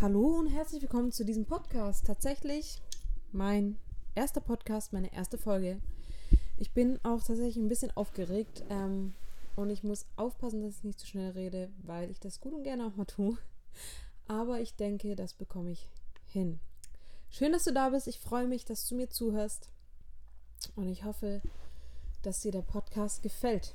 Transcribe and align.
Hallo 0.00 0.38
und 0.38 0.46
herzlich 0.46 0.80
willkommen 0.80 1.12
zu 1.12 1.26
diesem 1.26 1.44
Podcast. 1.44 2.06
Tatsächlich 2.06 2.80
mein 3.32 3.76
erster 4.14 4.40
Podcast, 4.40 4.94
meine 4.94 5.12
erste 5.12 5.36
Folge. 5.36 5.78
Ich 6.56 6.72
bin 6.72 6.98
auch 7.02 7.18
tatsächlich 7.18 7.56
ein 7.56 7.68
bisschen 7.68 7.94
aufgeregt 7.94 8.64
ähm, 8.70 9.12
und 9.56 9.68
ich 9.68 9.84
muss 9.84 10.06
aufpassen, 10.16 10.62
dass 10.62 10.78
ich 10.78 10.84
nicht 10.84 11.00
zu 11.00 11.06
schnell 11.06 11.32
rede, 11.32 11.68
weil 11.82 12.10
ich 12.10 12.18
das 12.18 12.40
gut 12.40 12.54
und 12.54 12.62
gerne 12.62 12.86
auch 12.86 12.96
mal 12.96 13.04
tue. 13.04 13.36
Aber 14.26 14.58
ich 14.62 14.74
denke, 14.74 15.16
das 15.16 15.34
bekomme 15.34 15.72
ich 15.72 15.86
hin. 16.24 16.60
Schön, 17.28 17.52
dass 17.52 17.64
du 17.64 17.72
da 17.74 17.90
bist. 17.90 18.08
Ich 18.08 18.20
freue 18.20 18.48
mich, 18.48 18.64
dass 18.64 18.88
du 18.88 18.94
mir 18.94 19.10
zuhörst 19.10 19.68
und 20.76 20.88
ich 20.88 21.04
hoffe, 21.04 21.42
dass 22.22 22.40
dir 22.40 22.52
der 22.52 22.62
Podcast 22.62 23.22
gefällt. 23.22 23.74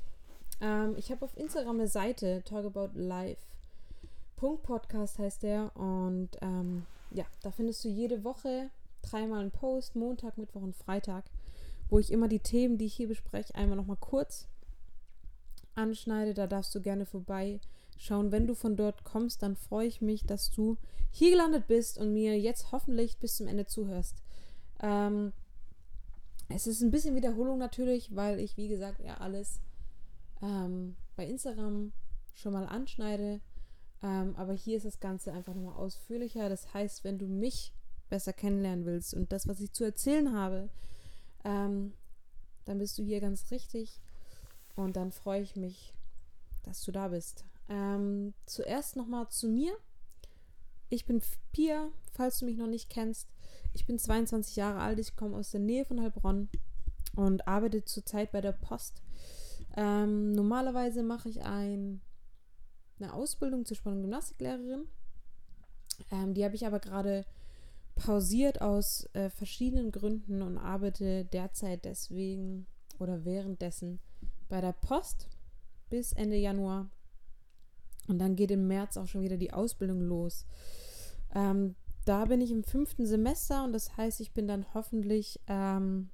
Ähm, 0.60 0.96
ich 0.96 1.12
habe 1.12 1.24
auf 1.24 1.36
Instagram 1.36 1.76
eine 1.76 1.86
Seite, 1.86 2.42
Talk 2.44 2.66
About 2.66 2.98
Life. 2.98 3.46
Punkt 4.36 4.62
Podcast 4.62 5.18
heißt 5.18 5.42
der. 5.42 5.74
Und 5.76 6.30
ähm, 6.42 6.86
ja, 7.10 7.24
da 7.42 7.50
findest 7.50 7.84
du 7.84 7.88
jede 7.88 8.24
Woche 8.24 8.70
dreimal 9.02 9.40
einen 9.40 9.50
Post, 9.50 9.96
Montag, 9.96 10.38
Mittwoch 10.38 10.62
und 10.62 10.76
Freitag, 10.76 11.24
wo 11.88 11.98
ich 11.98 12.12
immer 12.12 12.28
die 12.28 12.40
Themen, 12.40 12.78
die 12.78 12.86
ich 12.86 12.94
hier 12.94 13.08
bespreche, 13.08 13.54
einmal 13.54 13.76
nochmal 13.76 13.96
kurz 13.98 14.46
anschneide. 15.74 16.34
Da 16.34 16.46
darfst 16.46 16.74
du 16.74 16.80
gerne 16.80 17.06
vorbeischauen. 17.06 18.30
Wenn 18.32 18.46
du 18.46 18.54
von 18.54 18.76
dort 18.76 19.04
kommst, 19.04 19.42
dann 19.42 19.56
freue 19.56 19.86
ich 19.86 20.00
mich, 20.00 20.24
dass 20.24 20.50
du 20.50 20.76
hier 21.10 21.30
gelandet 21.30 21.66
bist 21.66 21.98
und 21.98 22.12
mir 22.12 22.38
jetzt 22.38 22.72
hoffentlich 22.72 23.18
bis 23.18 23.36
zum 23.36 23.46
Ende 23.46 23.66
zuhörst. 23.66 24.22
Ähm, 24.80 25.32
es 26.48 26.66
ist 26.66 26.82
ein 26.82 26.90
bisschen 26.90 27.16
Wiederholung 27.16 27.58
natürlich, 27.58 28.14
weil 28.14 28.38
ich, 28.38 28.56
wie 28.56 28.68
gesagt, 28.68 29.00
ja 29.02 29.16
alles 29.18 29.60
ähm, 30.42 30.96
bei 31.16 31.26
Instagram 31.26 31.92
schon 32.34 32.52
mal 32.52 32.66
anschneide. 32.66 33.40
Ähm, 34.02 34.34
aber 34.36 34.52
hier 34.52 34.76
ist 34.76 34.86
das 34.86 35.00
Ganze 35.00 35.32
einfach 35.32 35.54
nochmal 35.54 35.76
ausführlicher. 35.76 36.48
Das 36.48 36.72
heißt, 36.72 37.04
wenn 37.04 37.18
du 37.18 37.26
mich 37.26 37.72
besser 38.08 38.32
kennenlernen 38.32 38.84
willst 38.84 39.14
und 39.14 39.32
das, 39.32 39.48
was 39.48 39.60
ich 39.60 39.72
zu 39.72 39.84
erzählen 39.84 40.32
habe, 40.32 40.68
ähm, 41.44 41.92
dann 42.64 42.78
bist 42.78 42.98
du 42.98 43.02
hier 43.02 43.20
ganz 43.20 43.50
richtig. 43.50 44.00
Und 44.74 44.96
dann 44.96 45.12
freue 45.12 45.42
ich 45.42 45.56
mich, 45.56 45.94
dass 46.62 46.82
du 46.82 46.92
da 46.92 47.08
bist. 47.08 47.44
Ähm, 47.68 48.34
zuerst 48.44 48.96
nochmal 48.96 49.28
zu 49.28 49.48
mir. 49.48 49.76
Ich 50.88 51.06
bin 51.06 51.20
Pia, 51.52 51.88
falls 52.12 52.38
du 52.38 52.44
mich 52.44 52.56
noch 52.56 52.68
nicht 52.68 52.90
kennst. 52.90 53.28
Ich 53.72 53.86
bin 53.86 53.98
22 53.98 54.56
Jahre 54.56 54.80
alt, 54.80 54.98
ich 54.98 55.16
komme 55.16 55.36
aus 55.36 55.50
der 55.50 55.60
Nähe 55.60 55.84
von 55.84 56.00
Heilbronn 56.00 56.48
und 57.16 57.48
arbeite 57.48 57.84
zurzeit 57.84 58.30
bei 58.30 58.40
der 58.40 58.52
Post 58.52 59.02
ähm, 59.76 60.32
normalerweise 60.32 61.02
mache 61.02 61.28
ich 61.28 61.42
ein, 61.42 62.00
eine 62.98 63.12
Ausbildung 63.12 63.64
zur 63.64 63.76
Sport- 63.76 63.96
und 63.96 64.02
Gymnastiklehrerin. 64.02 64.86
Ähm, 66.10 66.34
die 66.34 66.44
habe 66.44 66.54
ich 66.54 66.66
aber 66.66 66.80
gerade 66.80 67.24
pausiert 67.94 68.60
aus 68.60 69.08
äh, 69.14 69.30
verschiedenen 69.30 69.90
Gründen 69.90 70.42
und 70.42 70.58
arbeite 70.58 71.24
derzeit 71.24 71.84
deswegen 71.84 72.66
oder 72.98 73.24
währenddessen 73.24 74.00
bei 74.48 74.60
der 74.60 74.72
Post 74.72 75.28
bis 75.88 76.12
Ende 76.12 76.36
Januar. 76.36 76.90
Und 78.08 78.18
dann 78.18 78.36
geht 78.36 78.50
im 78.50 78.68
März 78.68 78.96
auch 78.96 79.06
schon 79.06 79.22
wieder 79.22 79.36
die 79.36 79.52
Ausbildung 79.52 80.00
los. 80.00 80.46
Ähm, 81.34 81.74
da 82.04 82.26
bin 82.26 82.40
ich 82.40 82.50
im 82.50 82.62
fünften 82.62 83.06
Semester 83.06 83.64
und 83.64 83.72
das 83.72 83.96
heißt, 83.96 84.20
ich 84.20 84.32
bin 84.32 84.46
dann 84.46 84.66
hoffentlich 84.74 85.40
ähm, 85.48 86.10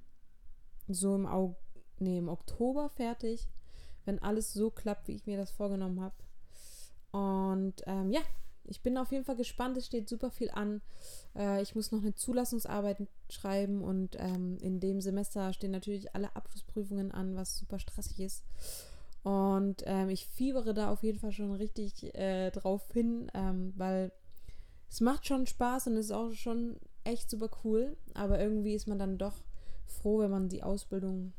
so 0.87 1.13
im, 1.15 1.27
Aug 1.27 1.55
nee, 1.99 2.17
im 2.17 2.29
Oktober 2.29 2.89
fertig 2.89 3.47
wenn 4.05 4.19
alles 4.19 4.53
so 4.53 4.69
klappt, 4.69 5.07
wie 5.07 5.15
ich 5.15 5.25
mir 5.25 5.37
das 5.37 5.51
vorgenommen 5.51 6.01
habe. 6.01 6.15
Und 7.13 7.83
ähm, 7.85 8.09
ja, 8.11 8.21
ich 8.65 8.81
bin 8.81 8.97
auf 8.97 9.11
jeden 9.11 9.23
Fall 9.23 9.35
gespannt. 9.35 9.77
Es 9.77 9.85
steht 9.85 10.09
super 10.09 10.31
viel 10.31 10.49
an. 10.49 10.81
Äh, 11.35 11.61
ich 11.61 11.75
muss 11.75 11.91
noch 11.91 12.01
eine 12.01 12.15
Zulassungsarbeit 12.15 12.97
schreiben 13.29 13.83
und 13.83 14.17
ähm, 14.19 14.57
in 14.61 14.79
dem 14.79 14.99
Semester 14.99 15.53
stehen 15.53 15.71
natürlich 15.71 16.15
alle 16.15 16.35
Abschlussprüfungen 16.35 17.11
an, 17.11 17.35
was 17.35 17.57
super 17.57 17.77
stressig 17.77 18.19
ist. 18.19 18.43
Und 19.21 19.83
ähm, 19.85 20.09
ich 20.09 20.27
fiebere 20.27 20.73
da 20.73 20.91
auf 20.91 21.03
jeden 21.03 21.19
Fall 21.19 21.31
schon 21.31 21.53
richtig 21.53 22.13
äh, 22.15 22.49
drauf 22.49 22.91
hin, 22.91 23.31
ähm, 23.33 23.73
weil 23.77 24.11
es 24.89 25.01
macht 25.01 25.27
schon 25.27 25.45
Spaß 25.45 25.87
und 25.87 25.97
ist 25.97 26.11
auch 26.11 26.33
schon 26.33 26.77
echt 27.03 27.29
super 27.29 27.49
cool. 27.63 27.95
Aber 28.15 28.39
irgendwie 28.39 28.73
ist 28.73 28.87
man 28.87 28.99
dann 28.99 29.19
doch 29.19 29.35
froh, 29.85 30.19
wenn 30.19 30.31
man 30.31 30.49
die 30.49 30.63
Ausbildung 30.63 31.33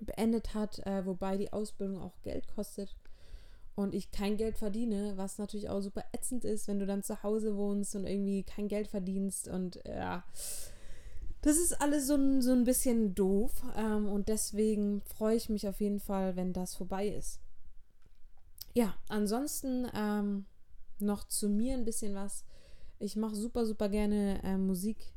beendet 0.00 0.54
hat, 0.54 0.78
äh, 0.86 1.04
wobei 1.04 1.36
die 1.36 1.52
Ausbildung 1.52 2.00
auch 2.00 2.20
Geld 2.22 2.48
kostet 2.48 2.96
und 3.76 3.94
ich 3.94 4.10
kein 4.10 4.36
Geld 4.36 4.58
verdiene, 4.58 5.12
was 5.16 5.38
natürlich 5.38 5.68
auch 5.68 5.80
super 5.80 6.02
ätzend 6.12 6.44
ist, 6.44 6.66
wenn 6.66 6.78
du 6.78 6.86
dann 6.86 7.02
zu 7.02 7.22
Hause 7.22 7.56
wohnst 7.56 7.94
und 7.94 8.06
irgendwie 8.06 8.42
kein 8.42 8.68
Geld 8.68 8.88
verdienst 8.88 9.48
und 9.48 9.80
ja, 9.86 10.24
das 11.42 11.58
ist 11.58 11.80
alles 11.80 12.06
so 12.06 12.14
ein, 12.14 12.42
so 12.42 12.52
ein 12.52 12.64
bisschen 12.64 13.14
doof 13.14 13.52
ähm, 13.76 14.08
und 14.08 14.28
deswegen 14.28 15.02
freue 15.02 15.36
ich 15.36 15.50
mich 15.50 15.68
auf 15.68 15.80
jeden 15.80 16.00
Fall, 16.00 16.36
wenn 16.36 16.52
das 16.52 16.74
vorbei 16.74 17.06
ist. 17.06 17.38
Ja, 18.74 18.96
ansonsten 19.08 19.86
ähm, 19.94 20.46
noch 20.98 21.28
zu 21.28 21.48
mir 21.48 21.74
ein 21.74 21.84
bisschen 21.84 22.14
was. 22.14 22.44
Ich 22.98 23.14
mache 23.14 23.36
super, 23.36 23.66
super 23.66 23.90
gerne 23.90 24.42
äh, 24.42 24.56
Musik. 24.56 25.12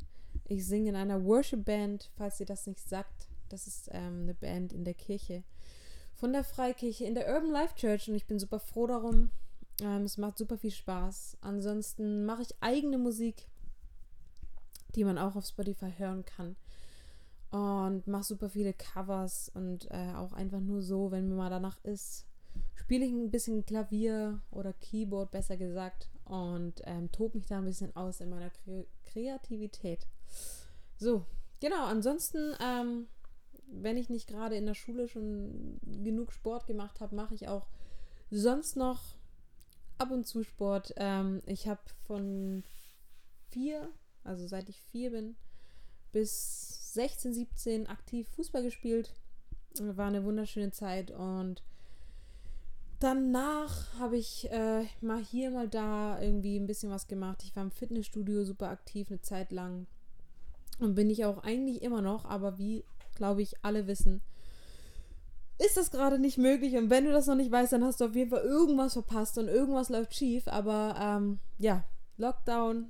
Ich 0.48 0.68
singe 0.68 0.90
in 0.90 0.96
einer 0.96 1.24
Worship 1.24 1.64
Band, 1.64 2.12
falls 2.16 2.40
ihr 2.40 2.46
das 2.46 2.68
nicht 2.68 2.88
sagt. 2.88 3.30
Das 3.48 3.68
ist 3.68 3.90
ähm, 3.92 4.24
eine 4.24 4.34
Band 4.34 4.74
in 4.74 4.84
der 4.84 4.94
Kirche 4.94 5.44
von 6.20 6.34
der 6.34 6.44
Freikirche 6.44 7.06
in 7.06 7.16
der 7.16 7.34
Urban 7.34 7.50
Life 7.50 7.76
Church 7.76 8.10
und 8.10 8.16
ich 8.16 8.28
bin 8.28 8.40
super 8.40 8.60
froh 8.60 8.88
darum. 8.88 9.32
Ähm, 9.82 10.04
es 10.04 10.18
macht 10.18 10.38
super 10.38 10.58
viel 10.58 10.72
Spaß. 10.72 11.38
Ansonsten 11.40 12.26
mache 12.26 12.42
ich 12.42 12.56
eigene 12.60 12.98
Musik, 12.98 13.48
die 14.96 15.06
man 15.06 15.18
auch 15.18 15.38
auf 15.38 15.46
Spotify 15.46 15.94
hören 15.98 16.26
kann. 16.26 16.58
Und 17.52 18.06
mache 18.06 18.26
super 18.26 18.50
viele 18.50 18.74
Covers 18.74 19.50
und 19.56 19.90
äh, 19.92 20.14
auch 20.16 20.34
einfach 20.34 20.60
nur 20.60 20.82
so, 20.82 21.10
wenn 21.10 21.30
mir 21.30 21.36
mal 21.36 21.50
danach 21.50 21.84
ist, 21.84 22.26
spiele 22.76 23.06
ich 23.06 23.12
ein 23.12 23.32
bisschen 23.32 23.66
Klavier 23.66 24.42
oder 24.52 24.74
Keyboard, 24.74 25.32
besser 25.32 25.58
gesagt, 25.58 26.10
und 26.26 26.82
ähm, 26.84 27.12
tobe 27.12 27.38
mich 27.38 27.48
da 27.48 27.58
ein 27.58 27.66
bisschen 27.66 27.96
aus 27.96 28.20
in 28.20 28.30
meiner 28.30 28.50
Kre 28.50 28.86
Kreativität. 29.06 30.06
So, 30.98 31.26
genau, 31.60 31.86
ansonsten 31.86 32.54
ähm, 32.62 33.08
wenn 33.72 33.98
ich 33.98 34.10
nicht 34.10 34.28
gerade 34.28 34.56
in 34.56 34.66
der 34.66 34.74
Schule 34.74 35.08
schon 35.08 35.80
genug 36.04 36.32
Sport 36.32 36.68
gemacht 36.68 37.00
habe, 37.02 37.16
mache 37.16 37.36
ich 37.36 37.48
auch 37.48 37.68
sonst 38.32 38.76
noch 38.76 39.16
ab 39.98 40.12
und 40.12 40.26
zu 40.26 40.44
Sport. 40.44 40.94
Ähm, 40.98 41.42
ich 41.46 41.68
habe 41.68 41.82
von 42.06 42.64
vier, 43.50 43.90
also 44.24 44.48
seit 44.48 44.70
ich 44.70 44.82
vier 44.82 45.12
bin, 45.12 45.36
bis 46.12 46.94
16, 46.94 47.34
17 47.34 47.88
aktiv 47.88 48.28
Fußball 48.30 48.64
gespielt. 48.64 49.14
War 49.80 50.08
eine 50.08 50.24
wunderschöne 50.24 50.72
Zeit 50.72 51.12
und 51.12 51.62
danach 53.00 53.94
habe 54.00 54.18
ich 54.18 54.50
äh, 54.52 54.86
mal 55.02 55.24
hier, 55.24 55.52
mal 55.52 55.68
da 55.68 56.20
irgendwie 56.22 56.58
ein 56.58 56.68
bisschen 56.68 56.90
was 56.90 57.08
gemacht. 57.08 57.44
Ich 57.44 57.56
war 57.56 57.64
im 57.64 57.72
Fitnessstudio 57.72 58.44
super 58.44 58.70
aktiv 58.70 59.10
eine 59.10 59.22
Zeit 59.22 59.52
lang. 59.52 59.86
Und 60.80 60.96
bin 60.96 61.10
ich 61.10 61.26
auch 61.26 61.44
eigentlich 61.44 61.82
immer 61.82 62.02
noch, 62.02 62.26
aber 62.26 62.58
wie 62.58 62.84
glaube 63.20 63.44
ich, 63.44 63.54
alle 63.62 63.86
wissen, 63.86 64.22
ist 65.60 65.78
das 65.78 65.92
gerade 65.92 66.18
nicht 66.18 66.38
möglich. 66.38 66.76
Und 66.76 66.90
wenn 66.90 67.06
du 67.06 67.12
das 67.12 67.28
noch 67.28 67.36
nicht 67.36 67.52
weißt, 67.52 67.74
dann 67.74 67.84
hast 67.84 68.02
du 68.02 68.06
auf 68.06 68.16
jeden 68.16 68.32
Fall 68.32 68.44
irgendwas 68.44 68.94
verpasst 68.94 69.38
und 69.38 69.50
irgendwas 69.50 69.90
läuft 69.90 70.16
schief. 70.16 70.48
Aber 70.48 70.96
ähm, 71.00 71.40
ja, 71.58 71.84
Lockdown, 72.18 72.88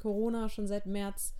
Corona 0.00 0.48
schon 0.48 0.66
seit 0.66 0.86
März. 0.86 1.34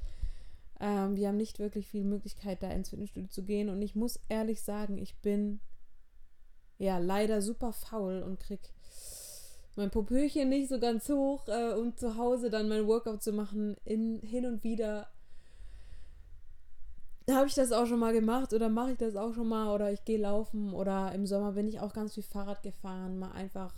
Ähm, 0.79 1.17
wir 1.17 1.29
haben 1.29 1.39
nicht 1.39 1.59
wirklich 1.59 1.89
viel 1.89 2.05
Möglichkeit, 2.05 2.63
da 2.63 2.71
ins 2.71 2.91
Fitnessstudio 2.91 3.31
zu 3.31 3.43
gehen. 3.43 3.71
Und 3.71 3.81
ich 3.81 3.97
muss 3.97 4.21
ehrlich 4.29 4.63
sagen, 4.63 4.99
ich 4.99 5.17
bin 5.21 5.61
ja 6.79 6.99
leider 6.99 7.41
super 7.41 7.73
faul 7.73 8.23
und 8.23 8.39
krieg 8.39 8.61
mein 9.77 9.91
Popöchen 9.91 10.51
nicht 10.51 10.69
so 10.69 10.79
ganz 10.79 11.09
hoch, 11.09 11.49
äh, 11.49 11.73
um 11.73 11.97
zu 11.97 12.17
Hause 12.17 12.51
dann 12.51 12.69
mein 12.69 12.87
Workout 12.87 13.23
zu 13.23 13.33
machen. 13.33 13.77
In, 13.85 14.21
hin 14.21 14.45
und 14.45 14.63
wieder 14.63 15.09
habe 17.29 17.47
ich 17.47 17.55
das 17.55 17.73
auch 17.73 17.87
schon 17.87 17.99
mal 17.99 18.13
gemacht 18.13 18.53
oder 18.53 18.69
mache 18.69 18.93
ich 18.93 18.99
das 18.99 19.17
auch 19.17 19.35
schon 19.35 19.49
mal 19.49 19.75
oder 19.75 19.93
ich 19.93 20.05
gehe 20.05 20.19
laufen 20.19 20.73
oder 20.73 21.13
im 21.13 21.27
Sommer 21.27 21.53
bin 21.53 21.69
ich 21.69 21.81
auch 21.81 21.93
ganz 21.93 22.15
viel 22.15 22.23
Fahrrad 22.23 22.63
gefahren, 22.63 23.19
mal 23.19 23.33
einfach 23.33 23.75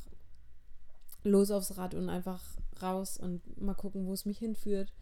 los 1.24 1.50
aufs 1.50 1.76
Rad 1.76 1.94
und 1.94 2.08
einfach 2.08 2.42
raus 2.82 3.18
und 3.18 3.60
mal 3.60 3.74
gucken, 3.74 4.06
wo 4.06 4.12
es 4.12 4.24
mich 4.24 4.38
hinführt. 4.38 4.92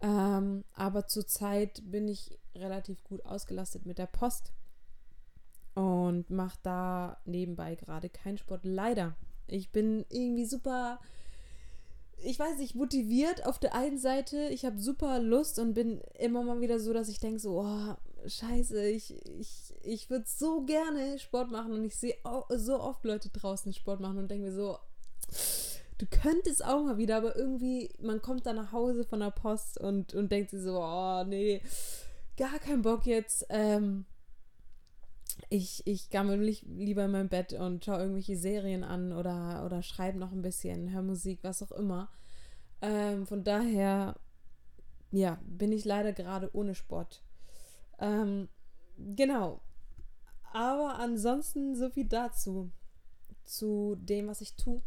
Ähm, 0.00 0.64
aber 0.74 1.06
zurzeit 1.06 1.82
bin 1.84 2.08
ich 2.08 2.38
relativ 2.54 3.02
gut 3.04 3.24
ausgelastet 3.24 3.86
mit 3.86 3.98
der 3.98 4.06
Post 4.06 4.52
und 5.74 6.30
mache 6.30 6.58
da 6.62 7.18
nebenbei 7.24 7.74
gerade 7.74 8.08
keinen 8.08 8.38
Sport. 8.38 8.64
Leider. 8.64 9.16
Ich 9.46 9.70
bin 9.70 10.04
irgendwie 10.08 10.46
super 10.46 11.00
ich 12.24 12.38
weiß 12.38 12.58
nicht, 12.58 12.74
motiviert 12.74 13.46
auf 13.46 13.58
der 13.58 13.74
einen 13.74 13.98
Seite. 13.98 14.48
Ich 14.48 14.64
habe 14.64 14.78
super 14.78 15.20
Lust 15.20 15.58
und 15.58 15.74
bin 15.74 16.00
immer 16.18 16.42
mal 16.42 16.60
wieder 16.60 16.78
so, 16.78 16.92
dass 16.92 17.08
ich 17.08 17.20
denke 17.20 17.38
so, 17.38 17.60
oh, 17.60 17.94
scheiße, 18.26 18.88
ich, 18.88 19.14
ich, 19.38 19.74
ich 19.82 20.10
würde 20.10 20.24
so 20.26 20.62
gerne 20.62 21.18
Sport 21.18 21.50
machen 21.50 21.72
und 21.72 21.84
ich 21.84 21.96
sehe 21.96 22.16
so 22.50 22.80
oft 22.80 23.04
Leute 23.04 23.28
draußen 23.28 23.72
Sport 23.72 24.00
machen 24.00 24.18
und 24.18 24.30
denke 24.30 24.46
mir 24.46 24.54
so, 24.54 24.78
du 25.98 26.06
könntest 26.06 26.64
auch 26.64 26.82
mal 26.82 26.98
wieder, 26.98 27.16
aber 27.16 27.36
irgendwie, 27.36 27.90
man 28.00 28.22
kommt 28.22 28.46
dann 28.46 28.56
nach 28.56 28.72
Hause 28.72 29.04
von 29.04 29.20
der 29.20 29.30
Post 29.30 29.78
und, 29.80 30.14
und 30.14 30.32
denkt 30.32 30.50
sich 30.50 30.62
so, 30.62 30.80
oh 30.80 31.24
nee, 31.24 31.60
gar 32.36 32.58
keinen 32.58 32.82
Bock 32.82 33.06
jetzt. 33.06 33.46
Ähm, 33.50 34.06
ich, 35.54 35.86
ich 35.86 36.10
gammel 36.10 36.40
lieber 36.40 37.04
in 37.04 37.12
mein 37.12 37.28
Bett 37.28 37.52
und 37.52 37.84
schaue 37.84 38.00
irgendwelche 38.00 38.36
Serien 38.36 38.82
an 38.82 39.12
oder, 39.12 39.62
oder 39.64 39.82
schreibe 39.82 40.18
noch 40.18 40.32
ein 40.32 40.42
bisschen, 40.42 40.92
höre 40.92 41.02
Musik, 41.02 41.38
was 41.42 41.62
auch 41.62 41.70
immer. 41.70 42.10
Ähm, 42.82 43.24
von 43.24 43.44
daher, 43.44 44.16
ja, 45.12 45.38
bin 45.46 45.70
ich 45.70 45.84
leider 45.84 46.12
gerade 46.12 46.50
ohne 46.54 46.74
Sport. 46.74 47.22
Ähm, 48.00 48.48
genau. 48.98 49.60
Aber 50.52 50.98
ansonsten 50.98 51.76
so 51.76 51.88
viel 51.88 52.06
dazu. 52.06 52.72
Zu 53.44 53.96
dem, 53.96 54.26
was 54.26 54.40
ich 54.40 54.54
tue. 54.54 54.82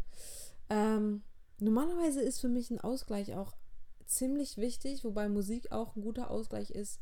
Ähm, 0.69 1.23
normalerweise 1.59 2.21
ist 2.21 2.41
für 2.41 2.49
mich 2.49 2.71
ein 2.71 2.81
Ausgleich 2.81 3.35
auch 3.35 3.55
ziemlich 4.05 4.57
wichtig, 4.57 5.05
wobei 5.05 5.29
Musik 5.29 5.71
auch 5.71 5.95
ein 5.95 6.01
guter 6.01 6.29
Ausgleich 6.29 6.71
ist. 6.71 6.99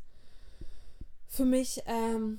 Für 1.26 1.46
mich, 1.46 1.82
ähm, 1.86 2.38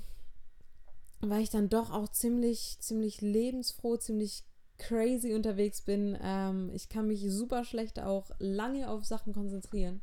weil 1.21 1.41
ich 1.41 1.49
dann 1.49 1.69
doch 1.69 1.91
auch 1.91 2.09
ziemlich, 2.09 2.77
ziemlich 2.79 3.21
lebensfroh, 3.21 3.97
ziemlich 3.97 4.43
crazy 4.77 5.33
unterwegs 5.33 5.81
bin. 5.81 6.17
Ähm, 6.21 6.69
ich 6.73 6.89
kann 6.89 7.07
mich 7.07 7.25
super 7.31 7.63
schlecht 7.63 7.99
auch 7.99 8.31
lange 8.39 8.89
auf 8.89 9.05
Sachen 9.05 9.33
konzentrieren. 9.33 10.01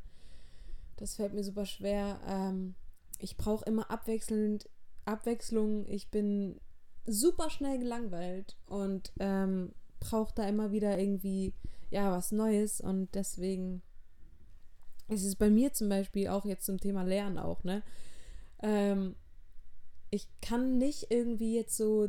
Das 0.96 1.16
fällt 1.16 1.34
mir 1.34 1.44
super 1.44 1.66
schwer. 1.66 2.20
Ähm, 2.26 2.74
ich 3.18 3.36
brauche 3.36 3.64
immer 3.64 3.90
abwechselnd 3.90 4.68
Abwechslung. 5.04 5.86
Ich 5.88 6.10
bin 6.10 6.60
super 7.06 7.50
schnell 7.50 7.78
gelangweilt 7.78 8.56
und 8.66 9.12
ähm, 9.18 9.74
brauche 10.00 10.34
da 10.34 10.48
immer 10.48 10.72
wieder 10.72 10.98
irgendwie 10.98 11.52
ja 11.90 12.10
was 12.10 12.32
Neues 12.32 12.80
und 12.80 13.14
deswegen 13.14 13.82
ist 15.08 15.24
es 15.24 15.36
bei 15.36 15.50
mir 15.50 15.72
zum 15.72 15.88
Beispiel 15.88 16.28
auch 16.28 16.44
jetzt 16.44 16.64
zum 16.64 16.80
Thema 16.80 17.02
Lernen 17.02 17.38
auch 17.38 17.62
ne 17.62 17.82
ähm, 18.62 19.16
ich 20.14 20.28
kann 20.40 20.78
nicht 20.78 21.10
irgendwie 21.10 21.56
jetzt 21.56 21.76
so 21.76 22.08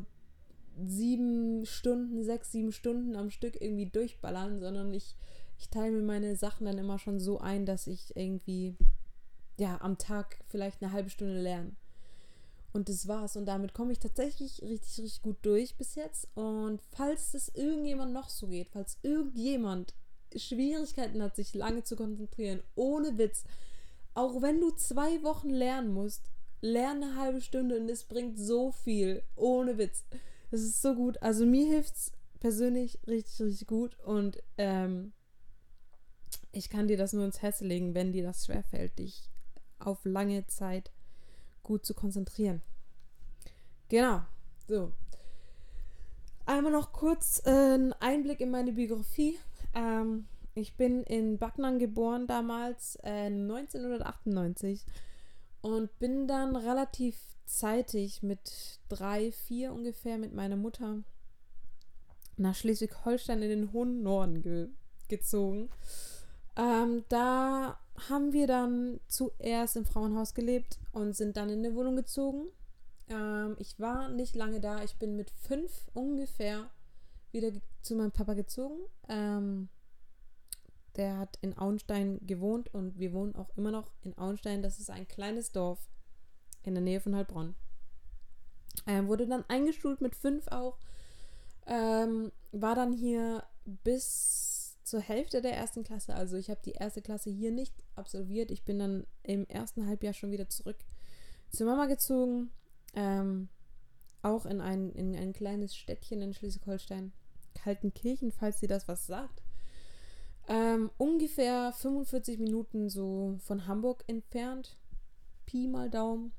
sieben 0.85 1.65
Stunden, 1.65 2.23
sechs, 2.23 2.51
sieben 2.51 2.71
Stunden 2.71 3.15
am 3.15 3.31
Stück 3.31 3.59
irgendwie 3.59 3.87
durchballern, 3.87 4.59
sondern 4.59 4.93
ich, 4.93 5.15
ich 5.57 5.69
teile 5.69 5.91
mir 5.91 6.03
meine 6.03 6.35
Sachen 6.35 6.65
dann 6.65 6.77
immer 6.77 6.99
schon 6.99 7.19
so 7.19 7.39
ein, 7.39 7.65
dass 7.65 7.87
ich 7.87 8.15
irgendwie, 8.15 8.75
ja, 9.57 9.81
am 9.81 9.97
Tag 9.97 10.37
vielleicht 10.45 10.83
eine 10.83 10.91
halbe 10.91 11.09
Stunde 11.09 11.41
lerne. 11.41 11.71
Und 12.73 12.89
das 12.89 13.07
war's. 13.07 13.37
Und 13.37 13.45
damit 13.45 13.73
komme 13.73 13.93
ich 13.93 13.99
tatsächlich 13.99 14.61
richtig, 14.61 14.99
richtig 14.99 15.21
gut 15.23 15.37
durch 15.41 15.75
bis 15.77 15.95
jetzt. 15.95 16.27
Und 16.35 16.81
falls 16.91 17.31
das 17.31 17.49
irgendjemand 17.49 18.13
noch 18.13 18.29
so 18.29 18.47
geht, 18.47 18.69
falls 18.69 18.99
irgendjemand 19.01 19.95
Schwierigkeiten 20.35 21.23
hat, 21.23 21.37
sich 21.37 21.55
lange 21.55 21.83
zu 21.83 21.95
konzentrieren, 21.95 22.61
ohne 22.75 23.17
Witz, 23.17 23.45
auch 24.13 24.41
wenn 24.41 24.59
du 24.59 24.71
zwei 24.71 25.23
Wochen 25.23 25.49
lernen 25.49 25.93
musst, 25.93 26.29
lerne 26.61 27.05
eine 27.05 27.15
halbe 27.15 27.41
Stunde 27.41 27.77
und 27.79 27.89
es 27.89 28.03
bringt 28.03 28.37
so 28.37 28.71
viel. 28.71 29.23
Ohne 29.35 29.77
Witz. 29.77 30.03
Das 30.51 30.61
ist 30.61 30.81
so 30.81 30.95
gut. 30.95 31.21
Also 31.21 31.45
mir 31.45 31.65
hilft 31.67 31.95
es 31.95 32.11
persönlich 32.39 32.99
richtig, 33.07 33.41
richtig 33.41 33.67
gut. 33.67 33.97
Und 33.99 34.41
ähm, 34.57 35.13
ich 36.51 36.69
kann 36.69 36.87
dir 36.87 36.97
das 36.97 37.13
nur 37.13 37.25
ins 37.25 37.41
Herz 37.41 37.61
legen, 37.61 37.93
wenn 37.93 38.11
dir 38.11 38.23
das 38.23 38.45
schwerfällt, 38.45 38.97
dich 38.99 39.29
auf 39.79 40.05
lange 40.05 40.47
Zeit 40.47 40.91
gut 41.63 41.85
zu 41.85 41.93
konzentrieren. 41.93 42.61
Genau. 43.89 44.21
So. 44.67 44.93
Einmal 46.45 46.71
noch 46.71 46.91
kurz 46.93 47.41
äh, 47.45 47.75
ein 47.75 47.93
Einblick 47.93 48.39
in 48.39 48.51
meine 48.51 48.71
Biografie. 48.71 49.37
Ähm, 49.73 50.27
ich 50.53 50.77
bin 50.77 51.03
in 51.03 51.37
Backnang 51.37 51.79
geboren 51.79 52.27
damals, 52.27 52.97
äh, 53.03 53.25
1998 53.25 54.85
und 55.65 55.97
bin 55.97 56.27
dann 56.27 56.55
relativ 56.55 57.17
zeitig 57.47 58.21
mit 58.21 58.79
drei, 58.87 59.31
vier 59.31 59.73
ungefähr 59.73 60.19
mit 60.19 60.31
meiner 60.31 60.57
Mutter 60.57 61.01
nach 62.37 62.53
Schleswig-Holstein 62.53 63.41
in 63.41 63.49
den 63.49 63.73
hohen 63.73 64.03
Norden 64.03 64.43
ge 64.43 64.69
gezogen. 65.07 65.69
Ähm, 66.55 67.03
da 67.09 67.79
haben 68.09 68.31
wir 68.31 68.45
dann 68.45 68.99
zuerst 69.07 69.75
im 69.75 69.85
Frauenhaus 69.85 70.35
gelebt 70.35 70.79
und 70.91 71.15
sind 71.15 71.35
dann 71.35 71.49
in 71.49 71.65
eine 71.65 71.75
Wohnung 71.75 71.95
gezogen. 71.95 72.45
Ähm, 73.09 73.55
ich 73.57 73.79
war 73.79 74.09
nicht 74.09 74.35
lange 74.35 74.59
da. 74.59 74.83
Ich 74.83 74.97
bin 74.97 75.15
mit 75.15 75.31
fünf 75.31 75.71
ungefähr 75.95 76.69
wieder 77.31 77.51
zu 77.81 77.95
meinem 77.95 78.11
Papa 78.11 78.33
gezogen. 78.35 78.79
Ähm, 79.09 79.69
der 80.97 81.17
hat 81.17 81.37
in 81.41 81.57
Auenstein 81.57 82.19
gewohnt 82.25 82.73
und 82.73 82.97
wir 82.99 83.13
wohnen 83.13 83.35
auch 83.35 83.49
immer 83.57 83.71
noch 83.71 83.91
in 84.03 84.17
Auenstein. 84.17 84.61
Das 84.61 84.79
ist 84.79 84.89
ein 84.89 85.07
kleines 85.07 85.51
Dorf 85.51 85.89
in 86.63 86.73
der 86.73 86.83
Nähe 86.83 86.99
von 86.99 87.15
Heilbronn. 87.15 87.55
Er 88.85 89.07
wurde 89.07 89.27
dann 89.27 89.45
eingeschult 89.47 90.01
mit 90.01 90.15
fünf 90.15 90.47
auch. 90.47 90.77
Ähm, 91.65 92.31
war 92.51 92.75
dann 92.75 92.93
hier 92.93 93.43
bis 93.65 94.77
zur 94.83 94.99
Hälfte 94.99 95.41
der 95.41 95.55
ersten 95.55 95.83
Klasse. 95.83 96.13
Also 96.15 96.37
ich 96.37 96.49
habe 96.49 96.59
die 96.63 96.73
erste 96.73 97.01
Klasse 97.01 97.29
hier 97.29 97.51
nicht 97.51 97.73
absolviert. 97.95 98.51
Ich 98.51 98.63
bin 98.63 98.79
dann 98.79 99.07
im 99.23 99.47
ersten 99.47 99.87
Halbjahr 99.87 100.13
schon 100.13 100.31
wieder 100.31 100.47
zurück 100.49 100.77
zur 101.49 101.67
Mama 101.67 101.87
gezogen. 101.87 102.51
Ähm, 102.93 103.49
auch 104.21 104.45
in 104.45 104.61
ein, 104.61 104.91
in 104.91 105.15
ein 105.15 105.33
kleines 105.33 105.75
Städtchen 105.75 106.21
in 106.21 106.33
Schleswig-Holstein. 106.33 107.13
Kaltenkirchen, 107.55 108.31
falls 108.31 108.59
sie 108.59 108.67
das 108.67 108.87
was 108.87 109.07
sagt. 109.07 109.41
Ähm, 110.47 110.91
ungefähr 110.97 111.73
45 111.73 112.39
Minuten 112.39 112.89
so 112.89 113.37
von 113.39 113.67
Hamburg 113.67 114.03
entfernt. 114.07 114.77
Pi 115.45 115.67
mal 115.67 115.89
Daumen. 115.89 116.31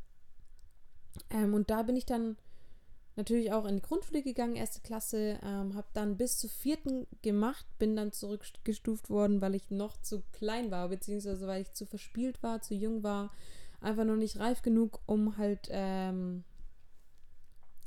Ähm, 1.31 1.55
und 1.55 1.71
da 1.71 1.83
bin 1.83 1.97
ich 1.97 2.07
dann 2.07 2.37
natürlich 3.17 3.53
auch 3.53 3.65
in 3.65 3.77
die 3.77 3.83
Grundschule 3.83 4.23
gegangen, 4.23 4.57
erste 4.57 4.81
Klasse, 4.81 5.41
ähm, 5.43 5.75
habe 5.75 5.87
dann 5.95 6.17
bis 6.17 6.39
zur 6.39 6.51
vierten 6.51 7.07
gemacht, 7.23 7.67
bin 7.79 7.97
dann 7.97 8.13
zurückgestuft 8.13 9.09
worden, 9.09 9.41
weil 9.41 9.55
ich 9.55 9.71
noch 9.71 10.01
zu 10.03 10.23
klein 10.33 10.71
war, 10.71 10.89
beziehungsweise 10.89 11.47
weil 11.47 11.63
ich 11.63 11.73
zu 11.73 11.87
verspielt 11.87 12.43
war, 12.43 12.61
zu 12.61 12.75
jung 12.75 13.03
war, 13.03 13.33
einfach 13.81 14.05
noch 14.05 14.17
nicht 14.17 14.39
reif 14.39 14.63
genug, 14.63 15.01
um 15.07 15.39
halt 15.39 15.69
ähm, 15.71 16.45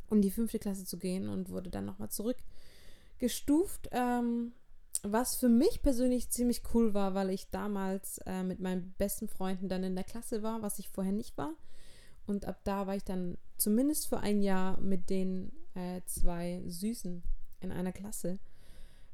in 0.09 0.21
die 0.21 0.31
fünfte 0.31 0.57
Klasse 0.57 0.85
zu 0.85 0.97
gehen 0.97 1.29
und 1.29 1.49
wurde 1.49 1.69
dann 1.69 1.85
nochmal 1.85 2.09
zurückgestuft. 2.09 3.89
Ähm, 3.91 4.53
was 5.03 5.35
für 5.35 5.49
mich 5.49 5.81
persönlich 5.81 6.29
ziemlich 6.29 6.61
cool 6.73 6.93
war, 6.93 7.13
weil 7.13 7.29
ich 7.29 7.49
damals 7.49 8.19
äh, 8.25 8.43
mit 8.43 8.59
meinen 8.59 8.93
besten 8.97 9.27
Freunden 9.27 9.69
dann 9.69 9.83
in 9.83 9.95
der 9.95 10.03
Klasse 10.03 10.43
war, 10.43 10.61
was 10.61 10.79
ich 10.79 10.89
vorher 10.89 11.13
nicht 11.13 11.37
war. 11.37 11.53
Und 12.25 12.45
ab 12.45 12.59
da 12.63 12.87
war 12.87 12.95
ich 12.95 13.03
dann 13.03 13.37
zumindest 13.57 14.07
für 14.07 14.19
ein 14.19 14.41
Jahr 14.41 14.79
mit 14.79 15.09
den 15.09 15.51
äh, 15.73 16.01
zwei 16.05 16.61
Süßen 16.65 17.23
in 17.61 17.71
einer 17.71 17.91
Klasse. 17.91 18.39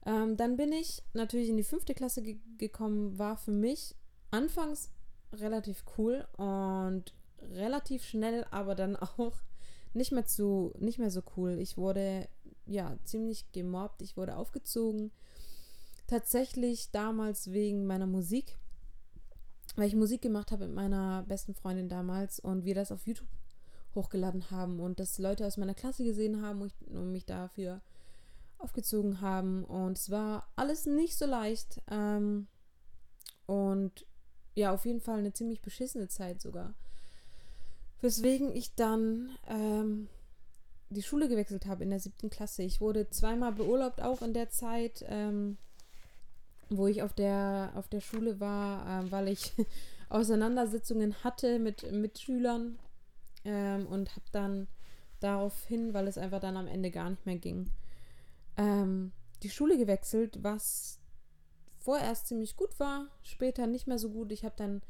Ähm, 0.05 0.37
dann 0.37 0.57
bin 0.57 0.71
ich 0.71 1.03
natürlich 1.13 1.49
in 1.49 1.57
die 1.57 1.63
fünfte 1.63 1.93
Klasse 1.93 2.21
ge 2.21 2.37
gekommen, 2.57 3.17
war 3.17 3.37
für 3.37 3.51
mich 3.51 3.95
anfangs 4.31 4.91
relativ 5.33 5.83
cool 5.97 6.27
und 6.37 7.13
relativ 7.41 8.03
schnell, 8.03 8.45
aber 8.51 8.75
dann 8.75 8.95
auch 9.17 9.33
nicht 9.93 10.11
mehr 10.11 10.25
zu, 10.25 10.73
nicht 10.79 10.99
mehr 10.99 11.11
so 11.11 11.21
cool. 11.37 11.57
Ich 11.59 11.77
wurde 11.77 12.27
ja 12.65 12.97
ziemlich 13.03 13.51
gemobbt, 13.51 14.01
ich 14.01 14.17
wurde 14.17 14.35
aufgezogen 14.35 15.11
tatsächlich 16.07 16.91
damals 16.91 17.51
wegen 17.51 17.85
meiner 17.85 18.07
Musik, 18.07 18.57
weil 19.75 19.87
ich 19.87 19.95
Musik 19.95 20.21
gemacht 20.21 20.51
habe 20.51 20.67
mit 20.67 20.75
meiner 20.75 21.23
besten 21.23 21.53
Freundin 21.53 21.89
damals 21.89 22.39
und 22.39 22.65
wir 22.65 22.75
das 22.75 22.91
auf 22.91 23.05
YouTube 23.07 23.27
hochgeladen 23.95 24.51
haben 24.51 24.79
und 24.79 24.99
das 24.99 25.17
Leute 25.17 25.45
aus 25.45 25.57
meiner 25.57 25.73
Klasse 25.73 26.03
gesehen 26.03 26.41
haben 26.41 26.61
und, 26.61 27.11
mich 27.11 27.25
dafür 27.25 27.81
aufgezogen 28.57 29.21
haben. 29.21 29.63
Und 29.63 29.97
es 29.97 30.09
war 30.11 30.47
alles 30.55 30.85
nicht 30.85 31.17
so 31.17 31.25
leicht. 31.25 31.81
Ähm, 31.89 32.47
und 33.45 34.05
ja, 34.53 34.73
auf 34.73 34.85
jeden 34.85 35.01
Fall 35.01 35.19
eine 35.19 35.33
ziemlich 35.33 35.61
beschissene 35.61 36.07
Zeit 36.07 36.41
sogar. 36.41 36.73
Weswegen 38.01 38.55
ich 38.55 38.75
dann 38.75 39.29
ähm, 39.47 40.09
die 40.89 41.03
Schule 41.03 41.27
gewechselt 41.27 41.65
habe 41.65 41.83
in 41.83 41.89
der 41.89 41.99
siebten 41.99 42.29
Klasse. 42.29 42.63
Ich 42.63 42.81
wurde 42.81 43.09
zweimal 43.09 43.53
beurlaubt 43.53 44.01
auch 44.01 44.21
in 44.21 44.33
der 44.33 44.49
Zeit. 44.49 45.03
Ähm, 45.07 45.57
wo 46.69 46.87
ich 46.87 47.01
auf 47.01 47.13
der, 47.13 47.71
auf 47.75 47.87
der 47.87 48.01
Schule 48.01 48.39
war, 48.39 49.03
äh, 49.03 49.11
weil 49.11 49.27
ich 49.27 49.53
Auseinandersetzungen 50.09 51.23
hatte 51.23 51.59
mit 51.59 51.91
Mitschülern 51.91 52.79
ähm, 53.43 53.87
und 53.87 54.11
habe 54.11 54.25
dann 54.31 54.67
daraufhin, 55.19 55.93
weil 55.93 56.07
es 56.07 56.17
einfach 56.17 56.39
dann 56.39 56.57
am 56.57 56.67
Ende 56.67 56.91
gar 56.91 57.09
nicht 57.09 57.25
mehr 57.25 57.37
ging, 57.37 57.71
ähm, 58.57 59.11
die 59.43 59.49
Schule 59.49 59.77
gewechselt, 59.77 60.39
was 60.41 60.99
vorerst 61.79 62.27
ziemlich 62.27 62.55
gut 62.55 62.79
war, 62.79 63.07
später 63.21 63.67
nicht 63.67 63.87
mehr 63.87 63.99
so 63.99 64.09
gut. 64.09 64.31
Ich 64.31 64.43
habe 64.43 64.55
dann 64.57 64.81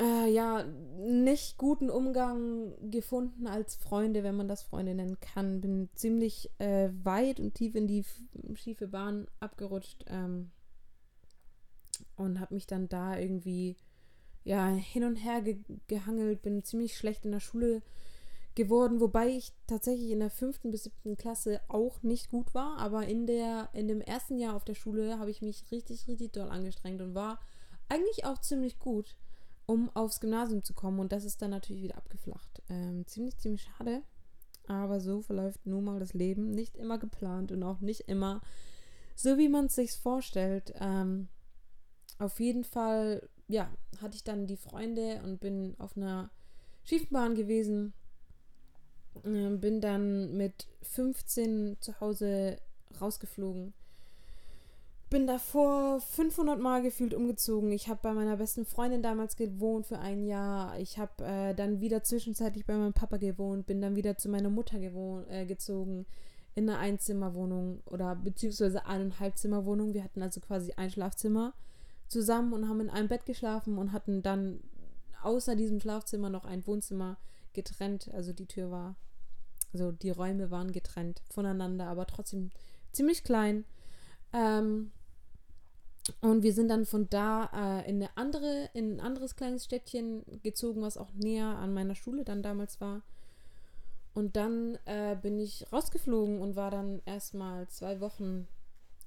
äh, 0.00 0.32
ja, 0.32 0.64
nicht 0.64 1.58
guten 1.58 1.90
Umgang 1.90 2.72
gefunden 2.90 3.46
als 3.46 3.76
Freunde, 3.76 4.22
wenn 4.22 4.34
man 4.34 4.48
das 4.48 4.62
Freunde 4.62 4.94
nennen 4.94 5.20
kann. 5.20 5.60
Bin 5.60 5.90
ziemlich 5.94 6.50
äh, 6.58 6.88
weit 7.02 7.38
und 7.38 7.54
tief 7.54 7.74
in 7.74 7.86
die 7.86 8.04
schiefe 8.54 8.88
Bahn 8.88 9.26
abgerutscht 9.40 10.04
ähm, 10.08 10.50
und 12.16 12.40
habe 12.40 12.54
mich 12.54 12.66
dann 12.66 12.88
da 12.88 13.18
irgendwie 13.18 13.76
ja 14.42 14.68
hin 14.68 15.04
und 15.04 15.16
her 15.16 15.42
ge 15.42 15.58
gehangelt. 15.86 16.40
Bin 16.40 16.64
ziemlich 16.64 16.96
schlecht 16.96 17.26
in 17.26 17.32
der 17.32 17.40
Schule 17.40 17.82
geworden, 18.54 19.00
wobei 19.00 19.28
ich 19.28 19.52
tatsächlich 19.66 20.10
in 20.10 20.20
der 20.20 20.30
fünften 20.30 20.70
bis 20.70 20.84
siebten 20.84 21.18
Klasse 21.18 21.60
auch 21.68 22.02
nicht 22.02 22.30
gut 22.30 22.54
war, 22.54 22.78
aber 22.78 23.06
in 23.06 23.26
der 23.26 23.68
in 23.74 23.86
dem 23.86 24.00
ersten 24.00 24.38
Jahr 24.38 24.56
auf 24.56 24.64
der 24.64 24.74
Schule 24.74 25.18
habe 25.18 25.30
ich 25.30 25.42
mich 25.42 25.70
richtig 25.70 26.08
richtig 26.08 26.32
doll 26.32 26.48
angestrengt 26.48 27.02
und 27.02 27.14
war 27.14 27.38
eigentlich 27.88 28.24
auch 28.24 28.38
ziemlich 28.38 28.78
gut 28.78 29.14
um 29.70 29.88
aufs 29.94 30.18
Gymnasium 30.18 30.64
zu 30.64 30.74
kommen. 30.74 30.98
Und 30.98 31.12
das 31.12 31.24
ist 31.24 31.40
dann 31.40 31.50
natürlich 31.50 31.84
wieder 31.84 31.96
abgeflacht. 31.96 32.60
Ähm, 32.68 33.06
ziemlich, 33.06 33.38
ziemlich 33.38 33.62
schade. 33.62 34.02
Aber 34.66 34.98
so 34.98 35.22
verläuft 35.22 35.64
nun 35.64 35.84
mal 35.84 36.00
das 36.00 36.12
Leben. 36.12 36.50
Nicht 36.50 36.76
immer 36.76 36.98
geplant 36.98 37.52
und 37.52 37.62
auch 37.62 37.80
nicht 37.80 38.08
immer 38.08 38.40
so, 39.14 39.38
wie 39.38 39.48
man 39.48 39.66
es 39.66 39.76
sich 39.76 39.92
vorstellt. 39.92 40.74
Ähm, 40.80 41.28
auf 42.18 42.40
jeden 42.40 42.64
Fall, 42.64 43.28
ja, 43.46 43.70
hatte 44.02 44.16
ich 44.16 44.24
dann 44.24 44.48
die 44.48 44.56
Freunde 44.56 45.22
und 45.22 45.38
bin 45.38 45.76
auf 45.78 45.96
einer 45.96 46.30
Schiefbahn 46.82 47.36
gewesen. 47.36 47.92
Ähm, 49.24 49.60
bin 49.60 49.80
dann 49.80 50.36
mit 50.36 50.66
15 50.82 51.76
zu 51.78 52.00
Hause 52.00 52.58
rausgeflogen 53.00 53.72
bin 55.10 55.26
davor 55.26 56.00
500 56.00 56.60
Mal 56.60 56.82
gefühlt 56.82 57.14
umgezogen. 57.14 57.72
Ich 57.72 57.88
habe 57.88 57.98
bei 58.00 58.12
meiner 58.14 58.36
besten 58.36 58.64
Freundin 58.64 59.02
damals 59.02 59.34
gewohnt 59.34 59.86
für 59.86 59.98
ein 59.98 60.22
Jahr. 60.22 60.78
Ich 60.78 60.98
habe 60.98 61.24
äh, 61.24 61.54
dann 61.54 61.80
wieder 61.80 62.04
zwischenzeitlich 62.04 62.64
bei 62.64 62.76
meinem 62.76 62.92
Papa 62.92 63.16
gewohnt, 63.16 63.66
bin 63.66 63.82
dann 63.82 63.96
wieder 63.96 64.16
zu 64.16 64.28
meiner 64.28 64.50
Mutter 64.50 64.78
gewohnt, 64.78 65.28
äh, 65.28 65.46
gezogen 65.46 66.06
in 66.54 66.70
einer 66.70 66.78
Einzimmerwohnung 66.78 67.82
oder 67.86 68.14
beziehungsweise 68.14 68.86
eineinhalbzimmerwohnung. 68.86 69.94
Wir 69.94 70.04
hatten 70.04 70.22
also 70.22 70.40
quasi 70.40 70.72
ein 70.76 70.90
Schlafzimmer 70.90 71.54
zusammen 72.06 72.52
und 72.52 72.68
haben 72.68 72.80
in 72.80 72.90
einem 72.90 73.08
Bett 73.08 73.26
geschlafen 73.26 73.78
und 73.78 73.92
hatten 73.92 74.22
dann 74.22 74.60
außer 75.22 75.56
diesem 75.56 75.80
Schlafzimmer 75.80 76.30
noch 76.30 76.44
ein 76.44 76.64
Wohnzimmer 76.66 77.18
getrennt. 77.52 78.10
Also 78.14 78.32
die 78.32 78.46
Tür 78.46 78.70
war, 78.70 78.94
also 79.72 79.90
die 79.90 80.10
Räume 80.10 80.52
waren 80.52 80.70
getrennt 80.70 81.22
voneinander, 81.30 81.86
aber 81.86 82.06
trotzdem 82.06 82.50
ziemlich 82.92 83.24
klein. 83.24 83.64
Ähm, 84.32 84.92
und 86.20 86.42
wir 86.42 86.52
sind 86.52 86.68
dann 86.68 86.86
von 86.86 87.08
da 87.10 87.50
äh, 87.52 87.88
in 87.88 87.96
eine 87.96 88.16
andere, 88.16 88.70
in 88.74 88.96
ein 88.96 89.00
anderes 89.00 89.36
kleines 89.36 89.64
Städtchen 89.64 90.24
gezogen, 90.42 90.82
was 90.82 90.96
auch 90.96 91.12
näher 91.12 91.46
an 91.46 91.74
meiner 91.74 91.94
Schule 91.94 92.24
dann 92.24 92.42
damals 92.42 92.80
war. 92.80 93.02
Und 94.14 94.36
dann 94.36 94.78
äh, 94.86 95.16
bin 95.20 95.38
ich 95.38 95.72
rausgeflogen 95.72 96.40
und 96.40 96.56
war 96.56 96.70
dann 96.70 97.00
erstmal 97.06 97.68
zwei 97.68 98.00
Wochen 98.00 98.48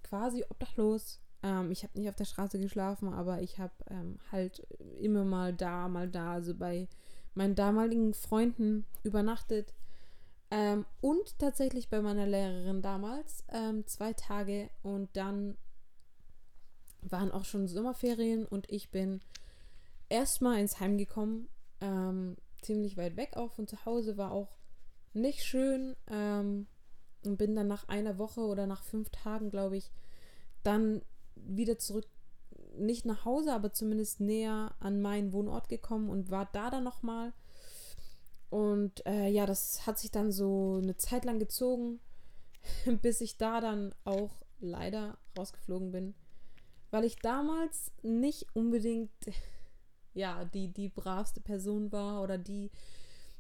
quasi 0.04 0.46
obdachlos. 0.50 1.20
Ähm, 1.42 1.72
ich 1.72 1.84
habe 1.84 2.00
nicht 2.00 2.10
auf 2.10 2.16
der 2.16 2.26
Straße 2.26 2.60
geschlafen, 2.60 3.14
aber 3.14 3.42
ich 3.42 3.60
habe 3.60 3.74
ähm, 3.90 4.20
halt 4.32 4.66
immer 5.00 5.26
mal 5.26 5.54
da, 5.54 5.88
mal 5.88 6.10
da, 6.10 6.34
also 6.34 6.56
bei 6.56 6.88
meinen 7.36 7.56
damaligen 7.56 8.14
Freunden 8.14 8.86
übernachtet. 9.04 9.74
Ähm, 10.52 10.86
und 11.02 11.38
tatsächlich 11.40 11.90
bei 11.90 12.02
meiner 12.02 12.28
Lehrerin 12.28 12.82
damals 12.82 13.44
ähm, 13.50 13.86
zwei 13.88 14.14
Tage 14.14 14.70
und 14.84 15.10
dann 15.18 15.58
waren 17.12 17.32
auch 17.32 17.46
schon 17.46 17.68
Sommerferien 17.68 18.46
und 18.46 18.70
ich 18.72 18.92
bin 18.92 19.22
erstmal 20.10 20.60
ins 20.60 20.80
Heim 20.80 20.98
gekommen, 20.98 21.48
ähm, 21.82 22.38
ziemlich 22.62 22.98
weit 22.98 23.18
weg 23.18 23.36
auch 23.36 23.52
von 23.52 23.68
zu 23.68 23.86
Hause, 23.86 24.18
war 24.18 24.32
auch 24.32 24.56
nicht 25.14 25.44
schön 25.44 25.96
ähm, 26.08 26.68
und 27.26 27.38
bin 27.38 27.56
dann 27.56 27.68
nach 27.68 27.88
einer 27.88 28.18
Woche 28.18 28.42
oder 28.42 28.68
nach 28.68 28.84
fünf 28.84 29.10
Tagen, 29.10 29.50
glaube 29.50 29.78
ich, 29.78 29.92
dann 30.64 31.02
wieder 31.36 31.78
zurück, 31.78 32.06
nicht 32.78 33.06
nach 33.06 33.26
Hause, 33.26 33.54
aber 33.54 33.74
zumindest 33.74 34.20
näher 34.20 34.76
an 34.80 35.02
meinen 35.02 35.34
Wohnort 35.34 35.70
gekommen 35.70 36.10
und 36.10 36.32
war 36.32 36.50
da 36.54 36.70
dann 36.70 36.84
nochmal. 36.84 37.34
Und 38.50 39.06
äh, 39.06 39.28
ja, 39.28 39.46
das 39.46 39.86
hat 39.86 40.00
sich 40.00 40.12
dann 40.12 40.32
so 40.32 40.80
eine 40.82 40.96
Zeit 40.96 41.26
lang 41.26 41.40
gezogen, 41.40 42.00
bis 43.02 43.22
ich 43.22 43.38
da 43.38 43.62
dann 43.62 43.94
auch 44.06 44.42
leider 44.60 45.18
rausgeflogen 45.38 45.92
bin 45.92 46.16
weil 46.94 47.06
ich 47.06 47.16
damals 47.16 47.92
nicht 48.04 48.46
unbedingt 48.54 49.10
ja, 50.14 50.46
die, 50.46 50.68
die 50.68 50.90
bravste 50.90 51.42
Person 51.42 51.92
war 51.92 52.22
oder 52.22 52.38
die 52.38 52.70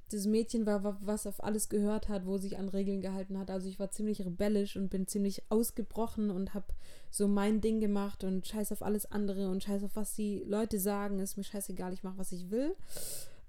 das 0.09 0.25
Mädchen 0.25 0.65
war, 0.65 0.97
was 1.05 1.27
auf 1.27 1.43
alles 1.43 1.69
gehört 1.69 2.09
hat, 2.09 2.25
wo 2.25 2.37
sich 2.37 2.57
an 2.57 2.67
Regeln 2.69 2.99
gehalten 3.01 3.37
hat. 3.37 3.51
Also 3.51 3.69
ich 3.69 3.79
war 3.79 3.91
ziemlich 3.91 4.25
rebellisch 4.25 4.75
und 4.75 4.89
bin 4.89 5.07
ziemlich 5.07 5.43
ausgebrochen 5.49 6.31
und 6.31 6.55
habe 6.55 6.73
so 7.11 7.27
mein 7.27 7.61
Ding 7.61 7.79
gemacht 7.79 8.23
und 8.23 8.47
scheiß 8.47 8.71
auf 8.71 8.81
alles 8.81 9.11
andere 9.11 9.49
und 9.49 9.63
scheiß 9.63 9.83
auf 9.83 9.95
was 9.95 10.15
die 10.15 10.43
Leute 10.45 10.79
sagen. 10.79 11.19
Ist 11.19 11.37
mir 11.37 11.43
scheißegal, 11.43 11.93
ich 11.93 12.03
mache, 12.03 12.17
was 12.17 12.31
ich 12.31 12.49
will. 12.49 12.75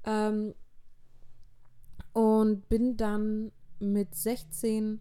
Ähm, 0.04 0.54
und 2.12 2.68
bin 2.68 2.98
dann 2.98 3.52
mit 3.78 4.14
16 4.14 5.00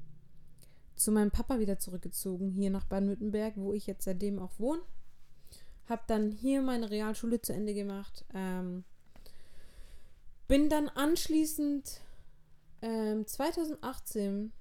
zu 0.95 1.12
meinem 1.12 1.31
Papa 1.31 1.59
wieder 1.59 1.79
zurückgezogen, 1.79 2.51
hier 2.51 2.69
nach 2.69 2.85
Baden-Württemberg, 2.85 3.55
wo 3.57 3.73
ich 3.73 3.88
jetzt 3.88 4.05
seitdem 4.05 4.39
auch 4.39 4.59
wohne. 4.59 4.81
Hab 5.88 6.07
dann 6.07 6.31
hier 6.31 6.62
meine 6.62 6.89
Realschule 6.89 7.41
zu 7.41 7.53
Ende 7.53 7.73
gemacht. 7.73 8.25
Ähm, 8.33 8.83
bin 10.47 10.69
dann 10.69 10.88
anschließend 10.89 12.01
ähm, 12.81 13.25
2018, 13.25 14.53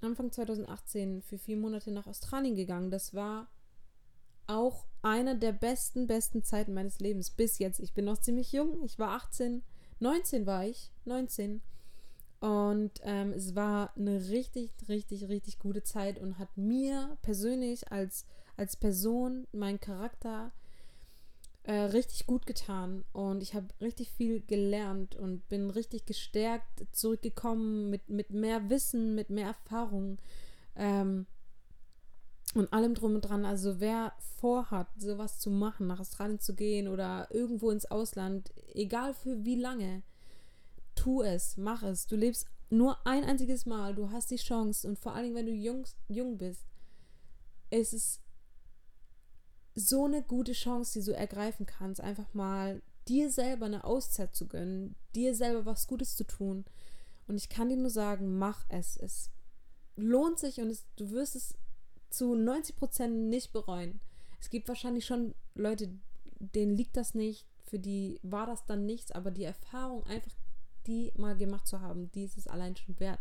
Anfang 0.00 0.32
2018, 0.32 1.22
für 1.22 1.38
vier 1.38 1.56
Monate 1.56 1.90
nach 1.90 2.06
Australien 2.06 2.54
gegangen. 2.54 2.90
Das 2.90 3.14
war 3.14 3.48
auch 4.46 4.86
eine 5.02 5.38
der 5.38 5.52
besten, 5.52 6.06
besten 6.06 6.44
Zeiten 6.44 6.74
meines 6.74 7.00
Lebens 7.00 7.30
bis 7.30 7.58
jetzt. 7.58 7.80
Ich 7.80 7.94
bin 7.94 8.04
noch 8.04 8.18
ziemlich 8.18 8.52
jung. 8.52 8.82
Ich 8.82 8.98
war 8.98 9.10
18, 9.10 9.62
19 10.00 10.46
war 10.46 10.64
ich, 10.64 10.90
19. 11.04 11.62
Und 12.42 12.90
ähm, 13.04 13.32
es 13.34 13.54
war 13.54 13.96
eine 13.96 14.28
richtig, 14.30 14.72
richtig, 14.88 15.28
richtig 15.28 15.60
gute 15.60 15.84
Zeit 15.84 16.18
und 16.18 16.38
hat 16.40 16.56
mir 16.56 17.16
persönlich 17.22 17.92
als, 17.92 18.26
als 18.56 18.74
Person, 18.74 19.46
meinen 19.52 19.78
Charakter 19.78 20.50
äh, 21.62 21.72
richtig 21.72 22.26
gut 22.26 22.44
getan. 22.44 23.04
Und 23.12 23.44
ich 23.44 23.54
habe 23.54 23.68
richtig 23.80 24.10
viel 24.10 24.40
gelernt 24.40 25.14
und 25.14 25.48
bin 25.48 25.70
richtig 25.70 26.04
gestärkt 26.04 26.84
zurückgekommen 26.90 27.90
mit, 27.90 28.08
mit 28.08 28.30
mehr 28.30 28.68
Wissen, 28.68 29.14
mit 29.14 29.30
mehr 29.30 29.46
Erfahrung. 29.46 30.18
Ähm, 30.74 31.26
und 32.54 32.72
allem 32.72 32.94
drum 32.94 33.14
und 33.14 33.20
dran. 33.20 33.44
Also 33.44 33.78
wer 33.78 34.14
vorhat, 34.40 34.88
sowas 34.98 35.38
zu 35.38 35.48
machen, 35.48 35.86
nach 35.86 36.00
Australien 36.00 36.40
zu 36.40 36.56
gehen 36.56 36.88
oder 36.88 37.28
irgendwo 37.30 37.70
ins 37.70 37.88
Ausland, 37.88 38.52
egal 38.74 39.14
für 39.14 39.44
wie 39.44 39.54
lange, 39.54 40.02
tu 40.94 41.22
es, 41.22 41.56
mach 41.56 41.82
es. 41.82 42.06
Du 42.06 42.16
lebst 42.16 42.46
nur 42.70 43.06
ein 43.06 43.24
einziges 43.24 43.66
Mal, 43.66 43.94
du 43.94 44.10
hast 44.10 44.30
die 44.30 44.36
Chance 44.36 44.88
und 44.88 44.98
vor 44.98 45.14
allem, 45.14 45.34
wenn 45.34 45.46
du 45.46 45.52
jung, 45.52 45.84
jung 46.08 46.38
bist, 46.38 46.64
es 47.70 47.92
ist 47.92 48.20
so 49.74 50.04
eine 50.04 50.22
gute 50.22 50.52
Chance, 50.52 50.98
die 50.98 51.04
du 51.04 51.14
ergreifen 51.14 51.66
kannst, 51.66 52.00
einfach 52.00 52.32
mal 52.34 52.82
dir 53.08 53.30
selber 53.30 53.66
eine 53.66 53.84
Auszeit 53.84 54.34
zu 54.34 54.46
gönnen, 54.46 54.94
dir 55.14 55.34
selber 55.34 55.66
was 55.66 55.86
Gutes 55.86 56.16
zu 56.16 56.24
tun. 56.24 56.64
Und 57.26 57.36
ich 57.36 57.48
kann 57.48 57.68
dir 57.68 57.76
nur 57.76 57.90
sagen, 57.90 58.38
mach 58.38 58.64
es. 58.68 58.96
Es 58.96 59.30
lohnt 59.96 60.38
sich 60.38 60.60
und 60.60 60.70
es, 60.70 60.86
du 60.96 61.10
wirst 61.10 61.36
es 61.36 61.54
zu 62.10 62.34
90 62.34 62.76
Prozent 62.76 63.28
nicht 63.28 63.52
bereuen. 63.52 64.00
Es 64.40 64.50
gibt 64.50 64.68
wahrscheinlich 64.68 65.06
schon 65.06 65.34
Leute, 65.54 65.90
denen 66.38 66.76
liegt 66.76 66.96
das 66.96 67.14
nicht, 67.14 67.46
für 67.64 67.78
die 67.78 68.18
war 68.22 68.46
das 68.46 68.66
dann 68.66 68.84
nichts, 68.84 69.12
aber 69.12 69.30
die 69.30 69.44
Erfahrung 69.44 70.04
einfach 70.04 70.32
die 70.86 71.12
mal 71.16 71.36
gemacht 71.36 71.66
zu 71.66 71.80
haben, 71.80 72.10
die 72.12 72.24
ist 72.24 72.36
es 72.36 72.46
allein 72.46 72.76
schon 72.76 72.98
wert. 73.00 73.20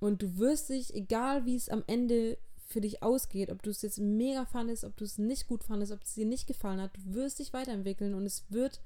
Und 0.00 0.22
du 0.22 0.38
wirst 0.38 0.68
dich, 0.68 0.94
egal 0.94 1.44
wie 1.44 1.56
es 1.56 1.68
am 1.68 1.82
Ende 1.86 2.38
für 2.64 2.80
dich 2.80 3.02
ausgeht, 3.02 3.50
ob 3.50 3.62
du 3.62 3.70
es 3.70 3.82
jetzt 3.82 3.98
mega 3.98 4.44
fandest, 4.44 4.84
ob 4.84 4.96
du 4.96 5.04
es 5.04 5.18
nicht 5.18 5.48
gut 5.48 5.64
fandest, 5.64 5.92
ob 5.92 6.02
es 6.02 6.14
dir 6.14 6.26
nicht 6.26 6.46
gefallen 6.46 6.80
hat, 6.80 6.96
du 6.96 7.14
wirst 7.14 7.38
dich 7.38 7.52
weiterentwickeln 7.52 8.14
und 8.14 8.26
es 8.26 8.44
wird 8.50 8.80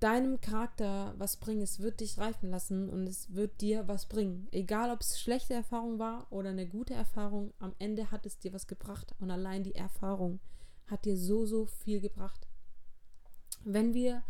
deinem 0.00 0.40
Charakter 0.40 1.14
was 1.16 1.36
bringen, 1.36 1.62
es 1.62 1.78
wird 1.78 2.00
dich 2.00 2.18
reifen 2.18 2.50
lassen 2.50 2.88
und 2.88 3.06
es 3.06 3.32
wird 3.34 3.60
dir 3.60 3.86
was 3.86 4.06
bringen. 4.06 4.48
Egal, 4.50 4.90
ob 4.90 5.00
es 5.00 5.20
schlechte 5.20 5.54
Erfahrung 5.54 6.00
war 6.00 6.26
oder 6.30 6.50
eine 6.50 6.66
gute 6.66 6.94
Erfahrung, 6.94 7.54
am 7.60 7.72
Ende 7.78 8.10
hat 8.10 8.26
es 8.26 8.38
dir 8.38 8.52
was 8.52 8.66
gebracht 8.66 9.14
und 9.20 9.30
allein 9.30 9.62
die 9.62 9.76
Erfahrung 9.76 10.40
hat 10.88 11.04
dir 11.04 11.16
so, 11.16 11.46
so 11.46 11.66
viel 11.66 12.00
gebracht. 12.00 12.48
Wenn 13.64 13.94
wir 13.94 14.24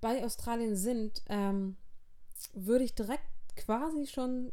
bei 0.00 0.24
Australien 0.24 0.76
sind, 0.76 1.22
ähm, 1.28 1.76
würde 2.52 2.84
ich 2.84 2.94
direkt 2.94 3.24
quasi 3.56 4.06
schon 4.06 4.52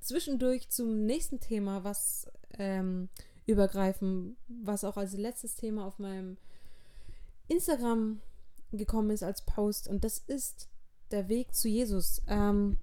zwischendurch 0.00 0.68
zum 0.68 1.06
nächsten 1.06 1.40
Thema 1.40 1.84
was 1.84 2.30
ähm, 2.58 3.08
übergreifen, 3.46 4.36
was 4.48 4.84
auch 4.84 4.96
als 4.96 5.14
letztes 5.14 5.56
Thema 5.56 5.86
auf 5.86 5.98
meinem 5.98 6.36
Instagram 7.48 8.20
gekommen 8.72 9.10
ist 9.10 9.22
als 9.22 9.44
Post 9.44 9.88
und 9.88 10.04
das 10.04 10.18
ist 10.18 10.68
der 11.10 11.28
Weg 11.28 11.54
zu 11.54 11.68
Jesus. 11.68 12.22
Ähm, 12.26 12.78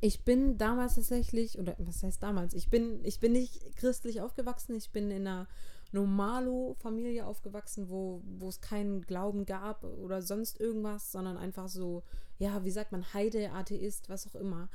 ich 0.00 0.24
bin 0.24 0.58
damals 0.58 0.94
tatsächlich, 0.94 1.58
oder 1.58 1.74
was 1.78 2.02
heißt 2.02 2.22
damals? 2.22 2.54
Ich 2.54 2.68
bin, 2.68 3.04
ich 3.04 3.20
bin 3.20 3.32
nicht 3.32 3.76
christlich 3.76 4.20
aufgewachsen, 4.20 4.76
ich 4.76 4.90
bin 4.90 5.10
in 5.10 5.26
einer 5.26 5.48
Normalo-Familie 5.96 7.26
aufgewachsen, 7.26 7.88
wo, 7.88 8.22
wo 8.24 8.48
es 8.48 8.60
keinen 8.60 9.02
Glauben 9.02 9.46
gab 9.46 9.82
oder 9.82 10.22
sonst 10.22 10.60
irgendwas, 10.60 11.10
sondern 11.10 11.38
einfach 11.38 11.68
so, 11.68 12.02
ja, 12.38 12.64
wie 12.64 12.70
sagt 12.70 12.92
man, 12.92 13.12
Heide, 13.14 13.50
Atheist, 13.52 14.08
was 14.08 14.26
auch 14.28 14.34
immer. 14.34 14.68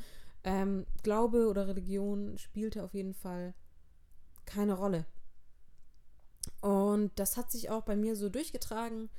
Ähm, 0.44 0.86
Glaube 1.04 1.48
oder 1.48 1.68
Religion 1.68 2.38
spielte 2.38 2.84
auf 2.84 2.94
jeden 2.94 3.14
Fall 3.14 3.54
keine 4.46 4.74
Rolle. 4.74 5.06
Und 6.62 7.12
das 7.16 7.38
hat 7.38 7.52
sich 7.52 7.70
auch 7.70 7.84
bei 7.84 7.96
mir 7.96 8.16
so 8.16 8.30
durchgetragen. 8.30 9.10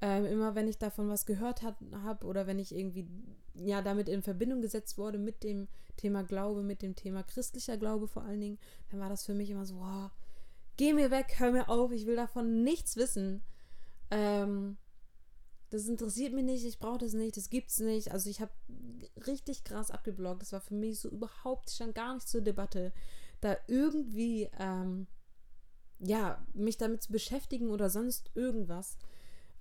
Ähm, 0.00 0.24
immer 0.24 0.54
wenn 0.54 0.68
ich 0.68 0.78
davon 0.78 1.08
was 1.08 1.26
gehört 1.26 1.62
habe 1.62 2.26
oder 2.26 2.46
wenn 2.46 2.58
ich 2.58 2.74
irgendwie 2.74 3.06
ja 3.54 3.82
damit 3.82 4.08
in 4.08 4.22
Verbindung 4.22 4.60
gesetzt 4.60 4.98
wurde 4.98 5.18
mit 5.18 5.44
dem 5.44 5.68
Thema 5.96 6.24
Glaube, 6.24 6.62
mit 6.62 6.82
dem 6.82 6.96
Thema 6.96 7.22
christlicher 7.22 7.76
Glaube 7.76 8.08
vor 8.08 8.22
allen 8.22 8.40
Dingen, 8.40 8.58
dann 8.90 8.98
war 8.98 9.10
das 9.10 9.24
für 9.24 9.34
mich 9.34 9.50
immer 9.50 9.66
so, 9.66 9.76
wow, 9.76 10.10
geh 10.76 10.92
mir 10.92 11.10
weg, 11.10 11.34
hör 11.38 11.52
mir 11.52 11.68
auf, 11.68 11.92
ich 11.92 12.06
will 12.06 12.16
davon 12.16 12.62
nichts 12.62 12.96
wissen. 12.96 13.42
Ähm, 14.10 14.76
das 15.70 15.88
interessiert 15.88 16.34
mich 16.34 16.44
nicht, 16.44 16.64
ich 16.64 16.78
brauche 16.78 16.98
das 16.98 17.14
nicht, 17.14 17.36
das 17.36 17.48
gibt's 17.48 17.78
nicht. 17.78 18.12
Also 18.12 18.28
ich 18.28 18.40
habe 18.40 18.52
richtig 19.26 19.64
krass 19.64 19.90
abgeblockt. 19.90 20.42
Das 20.42 20.52
war 20.52 20.60
für 20.60 20.74
mich 20.74 21.00
so 21.00 21.08
überhaupt, 21.08 21.70
stand 21.70 21.94
gar 21.94 22.14
nicht 22.14 22.28
zur 22.28 22.42
Debatte, 22.42 22.92
da 23.40 23.56
irgendwie 23.68 24.50
ähm, 24.58 25.06
ja, 25.98 26.44
mich 26.52 26.76
damit 26.76 27.02
zu 27.02 27.12
beschäftigen 27.12 27.70
oder 27.70 27.88
sonst 27.88 28.30
irgendwas. 28.34 28.98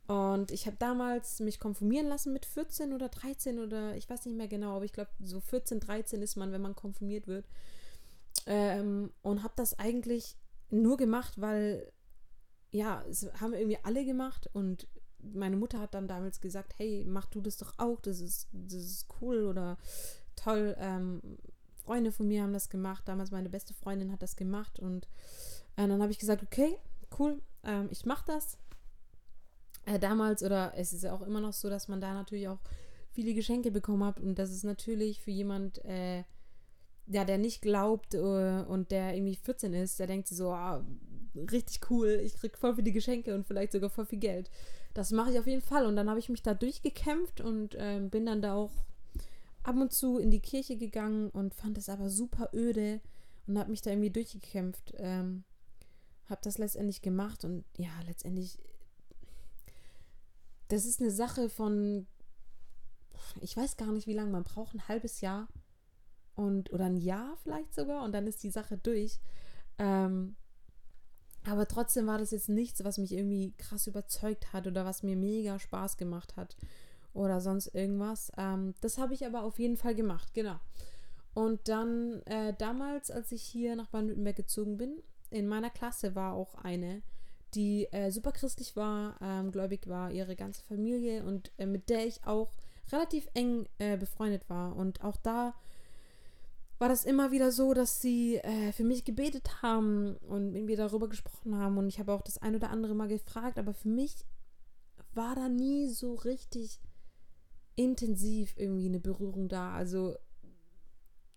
Und 0.08 0.52
ich 0.52 0.66
habe 0.66 0.76
damals 0.78 1.40
mich 1.40 1.60
konfirmieren 1.60 2.08
lassen 2.08 2.34
mit 2.34 2.46
14 2.46 2.92
oder 2.92 3.08
13 3.08 3.60
oder 3.60 3.96
ich 3.96 4.10
weiß 4.10 4.26
nicht 4.26 4.36
mehr 4.36 4.48
genau, 4.48 4.76
aber 4.76 4.86
ich 4.86 4.92
glaube, 4.92 5.12
so 5.22 5.40
14, 5.40 5.80
13 5.80 6.22
ist 6.22 6.36
man, 6.36 6.52
wenn 6.52 6.62
man 6.62 6.76
konfirmiert 6.76 7.28
wird. 7.28 7.46
Ähm, 8.48 9.14
und 9.22 9.44
habe 9.44 9.54
das 9.56 9.78
eigentlich 9.78 10.36
nur 10.72 10.98
gemacht, 10.98 11.40
weil, 11.40 11.92
ja, 12.72 13.04
es 13.10 13.30
haben 13.40 13.54
irgendwie 13.54 13.80
alle 13.84 14.06
gemacht 14.06 14.50
und 14.54 14.88
meine 15.20 15.58
Mutter 15.58 15.80
hat 15.80 15.94
dann 15.94 16.08
damals 16.08 16.42
gesagt, 16.42 16.74
hey, 16.78 17.06
mach 17.08 17.28
du 17.28 17.42
das 17.42 17.58
doch 17.58 17.74
auch, 17.78 18.00
das 18.02 18.20
ist, 18.20 18.48
das 18.52 18.84
ist 18.84 19.08
cool 19.22 19.46
oder 19.46 19.78
toll. 20.36 20.76
Ähm, 20.80 21.22
Freunde 21.76 22.12
von 22.12 22.28
mir 22.28 22.44
haben 22.44 22.54
das 22.54 22.70
gemacht, 22.70 23.08
damals 23.08 23.32
meine 23.32 23.50
beste 23.50 23.74
Freundin 23.74 24.12
hat 24.12 24.22
das 24.22 24.36
gemacht 24.36 24.80
und 24.80 25.08
äh, 25.76 25.88
dann 25.88 26.02
habe 26.02 26.12
ich 26.12 26.20
gesagt, 26.20 26.44
okay, 26.44 26.78
cool, 27.20 27.42
ähm, 27.64 27.88
ich 27.92 28.06
mache 28.06 28.26
das 28.28 28.58
äh, 29.86 30.00
damals 30.00 30.44
oder 30.44 30.74
es 30.76 30.94
ist 30.94 31.04
ja 31.04 31.14
auch 31.14 31.22
immer 31.22 31.42
noch 31.42 31.54
so, 31.54 31.70
dass 31.70 31.88
man 31.88 32.02
da 32.02 32.14
natürlich 32.14 32.48
auch 32.48 32.60
viele 33.12 33.34
Geschenke 33.34 33.72
bekommen 33.72 34.04
hat 34.04 34.20
und 34.20 34.36
das 34.36 34.52
ist 34.52 34.64
natürlich 34.64 35.22
für 35.22 35.32
jemand, 35.32 35.84
äh, 35.86 36.24
ja, 37.08 37.26
der 37.26 37.38
nicht 37.38 37.62
glaubt 37.62 38.14
äh, 38.14 38.64
und 38.68 38.92
der 38.92 39.16
irgendwie 39.16 39.36
14 39.36 39.74
ist, 39.74 40.00
der 40.00 40.08
denkt 40.08 40.28
so, 40.28 40.52
ah, 40.52 40.86
richtig 41.36 41.90
cool, 41.90 42.20
ich 42.24 42.36
krieg 42.36 42.58
voll 42.58 42.76
viele 42.76 42.92
Geschenke 42.92 43.34
und 43.34 43.46
vielleicht 43.46 43.72
sogar 43.72 43.90
voll 43.90 44.06
viel 44.06 44.20
Geld. 44.20 44.50
Das 44.94 45.12
mache 45.12 45.32
ich 45.32 45.40
auf 45.40 45.48
jeden 45.48 45.62
Fall 45.62 45.86
und 45.86 45.96
dann 45.96 46.10
habe 46.10 46.20
ich 46.20 46.30
mich 46.30 46.44
da 46.44 46.54
durchgekämpft 46.54 47.42
und 47.42 47.76
ähm, 47.80 48.10
bin 48.10 48.26
dann 48.26 48.42
da 48.42 48.56
auch 48.56 48.72
ab 49.64 49.76
und 49.78 49.94
zu 49.94 50.18
in 50.18 50.32
die 50.32 50.42
Kirche 50.42 50.78
gegangen 50.78 51.30
und 51.30 51.54
fand 51.54 51.78
es 51.78 51.88
aber 51.88 52.10
super 52.10 52.50
öde 52.54 53.00
und 53.48 53.58
habe 53.58 53.72
mich 53.72 53.82
da 53.82 53.92
irgendwie 53.92 54.10
durchgekämpft. 54.10 54.94
Ähm, 54.98 55.44
habe 56.28 56.42
das 56.44 56.58
letztendlich 56.58 57.02
gemacht 57.02 57.44
und 57.46 57.66
ja, 57.78 57.92
letztendlich 58.06 58.58
das 60.72 60.86
ist 60.86 61.02
eine 61.02 61.12
Sache 61.12 61.50
von, 61.50 62.08
ich 63.42 63.58
weiß 63.58 63.76
gar 63.76 63.92
nicht, 63.92 64.08
wie 64.08 64.14
lange 64.14 64.32
man 64.32 64.44
braucht, 64.44 64.74
ein 64.74 64.88
halbes 64.88 65.20
Jahr 65.20 65.50
und 66.42 66.72
oder 66.74 66.86
ein 66.86 66.98
Jahr 66.98 67.38
vielleicht 67.44 67.74
sogar 67.74 68.04
und 68.04 68.12
dann 68.14 68.28
ist 68.28 68.44
die 68.44 68.50
Sache 68.50 68.78
durch. 68.78 69.20
Ähm, 69.78 70.36
aber 71.46 71.68
trotzdem 71.68 72.08
war 72.08 72.18
das 72.18 72.32
jetzt 72.32 72.50
nichts, 72.50 72.84
was 72.84 72.98
mich 72.98 73.14
irgendwie 73.14 73.54
krass 73.58 73.88
überzeugt 73.88 74.54
hat 74.54 74.68
oder 74.68 74.86
was 74.86 75.04
mir 75.04 75.16
mega 75.16 75.58
Spaß 75.58 75.98
gemacht 75.98 76.36
hat 76.38 76.56
oder 77.14 77.42
sonst 77.42 77.68
irgendwas. 77.68 78.32
Ähm, 78.38 78.76
das 78.82 78.98
habe 78.98 79.14
ich 79.14 79.26
aber 79.26 79.44
auf 79.44 79.58
jeden 79.60 79.78
Fall 79.78 79.96
gemacht, 79.96 80.34
genau. 80.34 80.60
Und 81.34 81.68
dann 81.68 82.22
äh, 82.24 82.54
damals, 82.58 83.10
als 83.10 83.32
ich 83.32 83.42
hier 83.42 83.76
nach 83.76 83.88
Baden-Württemberg 83.88 84.36
gezogen 84.36 84.78
bin, 84.78 85.02
in 85.30 85.48
meiner 85.48 85.70
Klasse 85.70 86.14
war 86.14 86.34
auch 86.34 86.56
eine, 86.56 87.02
die 87.54 87.86
äh, 87.92 88.12
super 88.12 88.32
christlich 88.32 88.76
war, 88.76 89.16
ähm, 89.22 89.52
gläubig 89.52 89.88
war, 89.88 90.12
ihre 90.12 90.36
ganze 90.36 90.62
Familie 90.64 91.24
und 91.24 91.52
äh, 91.58 91.66
mit 91.66 91.90
der 91.90 92.06
ich 92.06 92.26
auch 92.26 92.52
relativ 92.92 93.28
eng 93.34 93.68
äh, 93.78 93.98
befreundet 93.98 94.50
war. 94.50 94.76
Und 94.76 95.04
auch 95.04 95.18
da 95.18 95.54
war 96.82 96.90
das 96.90 97.06
immer 97.06 97.30
wieder 97.30 97.52
so, 97.52 97.76
dass 97.76 98.02
sie 98.02 98.38
äh, 98.38 98.72
für 98.72 98.84
mich 98.84 99.06
gebetet 99.06 99.62
haben 99.62 100.18
und 100.18 100.52
mit 100.52 100.66
mir 100.66 100.76
darüber 100.76 101.08
gesprochen 101.08 101.56
haben. 101.56 101.78
Und 101.78 101.88
ich 101.88 102.00
habe 102.00 102.12
auch 102.12 102.24
das 102.24 102.40
ein 102.40 102.56
oder 102.56 102.72
andere 102.72 102.96
Mal 102.96 103.08
gefragt, 103.08 103.60
aber 103.60 103.72
für 103.76 103.88
mich 103.88 104.26
war 105.14 105.36
da 105.36 105.48
nie 105.48 105.90
so 105.90 106.16
richtig 106.16 106.82
intensiv 107.76 108.56
irgendwie 108.58 108.88
eine 108.88 109.00
Berührung 109.00 109.48
da. 109.48 109.76
Also 109.76 110.16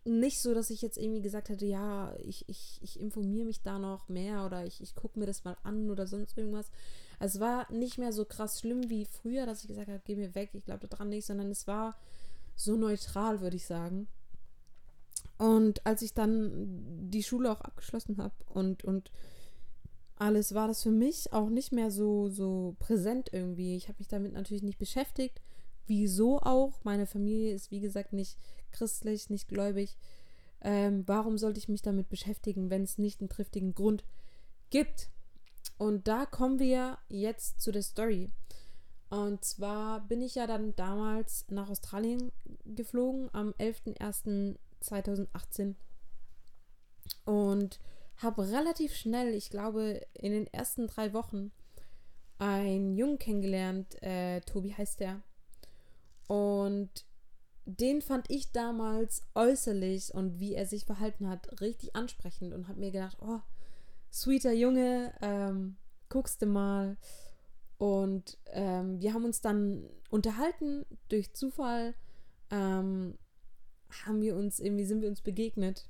nicht 0.05 0.41
so, 0.41 0.55
dass 0.55 0.71
ich 0.71 0.81
jetzt 0.81 0.97
irgendwie 0.97 1.21
gesagt 1.21 1.51
hätte, 1.51 1.67
ja, 1.67 2.17
ich, 2.21 2.49
ich, 2.49 2.79
ich 2.81 2.99
informiere 2.99 3.45
mich 3.45 3.61
da 3.61 3.79
noch 3.79 4.09
mehr 4.09 4.47
oder 4.47 4.65
ich, 4.65 4.81
ich 4.81 4.95
gucke 4.95 5.19
mir 5.19 5.27
das 5.27 5.45
mal 5.45 5.59
an 5.63 5.91
oder 5.91 6.07
sonst 6.07 6.39
irgendwas. 6.39 6.71
Also 7.19 7.37
es 7.37 7.41
war 7.43 7.71
nicht 7.71 7.99
mehr 7.99 8.15
so 8.15 8.25
krass 8.25 8.61
schlimm 8.61 8.89
wie 8.89 9.05
früher, 9.05 9.45
dass 9.45 9.61
ich 9.61 9.69
gesagt 9.69 9.89
habe, 9.89 10.01
geh 10.07 10.17
mir 10.17 10.35
weg, 10.35 10.51
ich 10.55 10.65
glaube 10.65 10.89
daran 10.89 11.11
nicht, 11.11 11.27
sondern 11.27 11.51
es 11.51 11.67
war 11.67 11.99
so 12.57 12.77
neutral, 12.77 13.43
würde 13.43 13.57
ich 13.57 13.67
sagen. 13.67 14.09
Und 15.39 15.85
als 15.85 16.03
ich 16.03 16.15
dann 16.15 17.11
die 17.11 17.23
Schule 17.23 17.51
auch 17.51 17.61
abgeschlossen 17.61 18.19
habe 18.19 18.35
und, 18.47 18.85
und 18.85 19.11
alles, 20.17 20.55
war 20.55 20.69
das 20.69 20.83
für 20.83 20.93
mich 20.93 21.33
auch 21.33 21.49
nicht 21.49 21.73
mehr 21.73 21.91
so, 21.91 22.29
so 22.29 22.77
präsent 22.79 23.31
irgendwie. 23.33 23.77
Ich 23.77 23.89
habe 23.89 23.99
mich 23.99 24.09
damit 24.09 24.33
natürlich 24.33 24.63
nicht 24.63 24.79
beschäftigt. 24.79 25.41
Wieso 25.87 26.39
auch? 26.39 26.85
Meine 26.85 27.07
Familie 27.07 27.53
ist, 27.53 27.71
wie 27.71 27.81
gesagt, 27.81 28.13
nicht 28.13 28.39
christlich, 28.71 29.29
nicht 29.29 29.49
gläubig. 29.49 29.99
Ähm, 30.61 31.03
warum 31.07 31.37
sollte 31.37 31.59
ich 31.59 31.69
mich 31.69 31.83
damit 31.83 32.09
beschäftigen, 32.09 32.71
wenn 32.71 32.85
es 32.85 32.97
nicht 32.97 33.21
einen 33.21 33.29
triftigen 33.29 33.75
Grund 33.75 34.05
gibt? 34.71 35.11
Und 35.79 36.07
da 36.07 36.27
kommen 36.27 36.59
wir 36.59 36.99
jetzt 37.09 37.61
zu 37.61 37.73
der 37.73 37.83
Story. 37.83 38.31
Und 39.11 39.45
zwar 39.45 40.07
bin 40.07 40.23
ich 40.23 40.37
ja 40.37 40.47
dann 40.47 40.75
damals 40.77 41.45
nach 41.51 41.69
Australien 41.69 42.33
geflogen 42.65 43.29
am 43.33 43.53
11.01.2018 44.93 45.75
und 47.25 47.81
habe 48.19 48.49
relativ 48.51 48.95
schnell, 48.95 49.35
ich 49.35 49.51
glaube 49.51 50.01
in 50.15 50.33
den 50.33 50.47
ersten 50.47 50.87
drei 50.87 51.13
Wochen, 51.13 51.51
einen 52.39 52.97
Jungen 52.97 53.19
kennengelernt. 53.19 54.01
Äh, 54.03 54.41
Tobi 54.41 54.75
heißt 54.75 55.01
der. 55.01 55.23
Und 56.27 57.05
den 57.67 58.03
fand 58.03 58.31
ich 58.31 58.53
damals 58.53 59.23
äußerlich 59.35 60.13
und 60.15 60.39
wie 60.39 60.55
er 60.55 60.67
sich 60.67 60.85
verhalten 60.85 61.29
hat 61.29 61.61
richtig 61.61 61.97
ansprechend 61.97 62.53
und 62.53 62.69
habe 62.69 62.81
mir 62.81 62.91
gedacht, 62.91 63.17
oh, 63.21 63.41
sweeter 64.13 64.53
Junge, 64.53 65.15
ähm, 65.23 65.77
guckst 66.09 66.43
du 66.43 66.47
mal. 66.47 66.97
Und 67.79 68.39
ähm, 68.47 69.01
wir 69.01 69.15
haben 69.15 69.25
uns 69.25 69.41
dann 69.41 69.89
unterhalten 70.11 70.87
durch 71.09 71.35
Zufall. 71.35 71.95
Ähm, 72.51 73.19
haben 74.07 74.21
wir 74.21 74.37
uns 74.37 74.61
irgendwie 74.61 74.85
sind 74.85 75.01
wir 75.01 75.09
uns 75.09 75.21
begegnet 75.21 75.89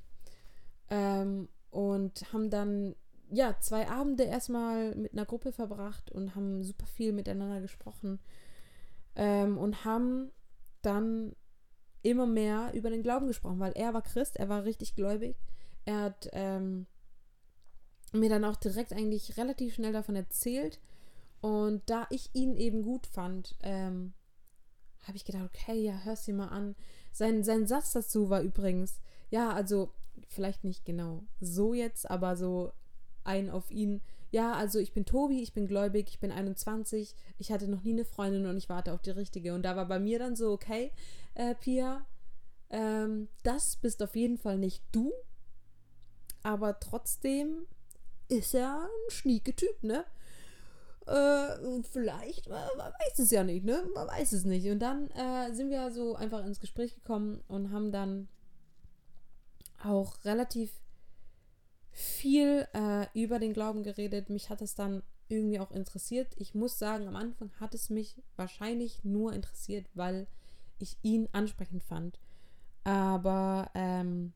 ähm, 0.91 1.49
und 1.71 2.33
haben 2.33 2.51
dann 2.51 2.95
ja 3.31 3.57
zwei 3.61 3.89
Abende 3.89 4.25
erstmal 4.25 4.95
mit 4.95 5.13
einer 5.13 5.25
Gruppe 5.25 5.53
verbracht 5.53 6.11
und 6.13 6.35
haben 6.35 6.63
super 6.63 6.87
viel 6.87 7.13
miteinander 7.13 7.61
gesprochen 7.61 8.21
ähm, 9.17 9.59
und 9.59 9.85
haben 9.85 10.31
dann 10.83 11.35
immer 12.03 12.27
mehr 12.27 12.73
über 12.75 12.91
den 12.91 13.03
Glauben 13.03 13.27
gesprochen, 13.27 13.61
weil 13.61 13.73
er 13.73 13.95
war 13.95 14.03
Christ, 14.03 14.37
er 14.37 14.49
war 14.49 14.65
richtig 14.65 14.95
gläubig. 14.95 15.37
Er 15.87 16.01
hat 16.01 16.29
ähm, 16.33 16.87
mir 18.13 18.29
dann 18.29 18.45
auch 18.45 18.57
direkt 18.57 18.93
eigentlich 18.93 19.37
relativ 19.37 19.75
schnell 19.75 19.93
davon 19.93 20.15
erzählt. 20.15 20.81
Und 21.41 21.83
da 21.87 22.07
ich 22.11 22.31
ihn 22.35 22.57
eben 22.57 22.83
gut 22.83 23.07
fand, 23.07 23.57
ähm, 23.63 24.13
habe 25.03 25.17
ich 25.17 25.25
gedacht, 25.25 25.45
okay, 25.45 25.79
ja, 25.83 26.01
hör's 26.05 26.25
dir 26.25 26.35
mal 26.35 26.49
an. 26.49 26.75
Sein, 27.15 27.45
sein 27.45 27.69
Satz 27.69 27.93
dazu 27.93 28.29
war 28.29 28.43
übrigens, 28.43 29.01
ja, 29.31 29.53
also 29.53 29.93
vielleicht 30.29 30.65
nicht 30.65 30.85
genau 30.85 31.23
so 31.41 31.73
jetzt, 31.73 32.11
aber 32.11 32.37
so 32.37 32.73
ein 33.23 33.51
auf 33.51 33.71
ihn. 33.71 34.01
Ja, 34.33 34.55
also 34.55 34.81
ich 34.81 34.93
bin 34.93 35.05
Tobi, 35.05 35.41
ich 35.41 35.53
bin 35.53 35.69
gläubig, 35.69 36.09
ich 36.09 36.19
bin 36.19 36.33
21, 36.33 37.15
ich 37.39 37.53
hatte 37.53 37.69
noch 37.69 37.85
nie 37.85 37.93
eine 37.93 38.05
Freundin 38.05 38.47
und 38.47 38.57
ich 38.57 38.69
warte 38.69 38.93
auf 38.93 39.01
die 39.01 39.11
richtige. 39.11 39.55
Und 39.55 39.63
da 39.63 39.77
war 39.77 39.87
bei 39.87 40.01
mir 40.01 40.19
dann 40.19 40.35
so, 40.35 40.51
okay, 40.51 40.91
äh, 41.35 41.55
Pia, 41.55 42.05
ähm, 42.71 43.29
das 43.45 43.77
bist 43.77 44.03
auf 44.03 44.17
jeden 44.17 44.37
Fall 44.37 44.59
nicht 44.59 44.83
du, 44.91 45.13
aber 46.43 46.81
trotzdem 46.81 47.69
ist 48.27 48.55
er 48.55 48.83
ein 48.83 49.11
schnieke 49.11 49.55
Typ, 49.55 49.85
ne? 49.85 50.05
Äh, 51.07 51.83
vielleicht, 51.83 52.49
man, 52.49 52.67
weiß 52.79 53.19
es 53.19 53.31
ja 53.31 53.45
nicht, 53.45 53.65
ne? 53.65 53.85
Man 53.95 54.07
weiß 54.09 54.33
es 54.33 54.45
nicht. 54.45 54.67
Und 54.69 54.79
dann 54.79 55.11
äh, 55.11 55.53
sind 55.53 55.71
wir 55.71 55.91
so 55.91 56.15
einfach 56.15 56.45
ins 56.45 56.61
Gespräch 56.61 56.95
gekommen 56.95 57.43
und 57.49 57.73
haben 57.73 57.93
dann 57.93 58.29
auch 59.83 60.25
relativ 60.25 60.73
viel 61.91 62.67
äh, 62.73 63.07
über 63.15 63.39
den 63.39 63.53
Glauben 63.53 63.83
geredet. 63.83 64.31
Mich 64.31 64.51
hat 64.51 64.63
es 64.63 64.75
dann 64.75 65.03
irgendwie 65.29 65.61
auch 65.61 65.71
interessiert. 65.71 66.29
Ich 66.37 66.55
muss 66.55 66.79
sagen, 66.79 67.07
am 67.07 67.17
Anfang 67.17 67.51
hat 67.61 67.75
es 67.75 67.91
mich 67.91 68.23
wahrscheinlich 68.37 69.05
nur 69.05 69.33
interessiert, 69.33 69.87
weil 69.95 70.27
ich 70.79 70.97
ihn 71.03 71.29
ansprechend 71.33 71.83
fand. 71.83 72.19
Aber 72.83 73.71
ähm, 73.75 74.33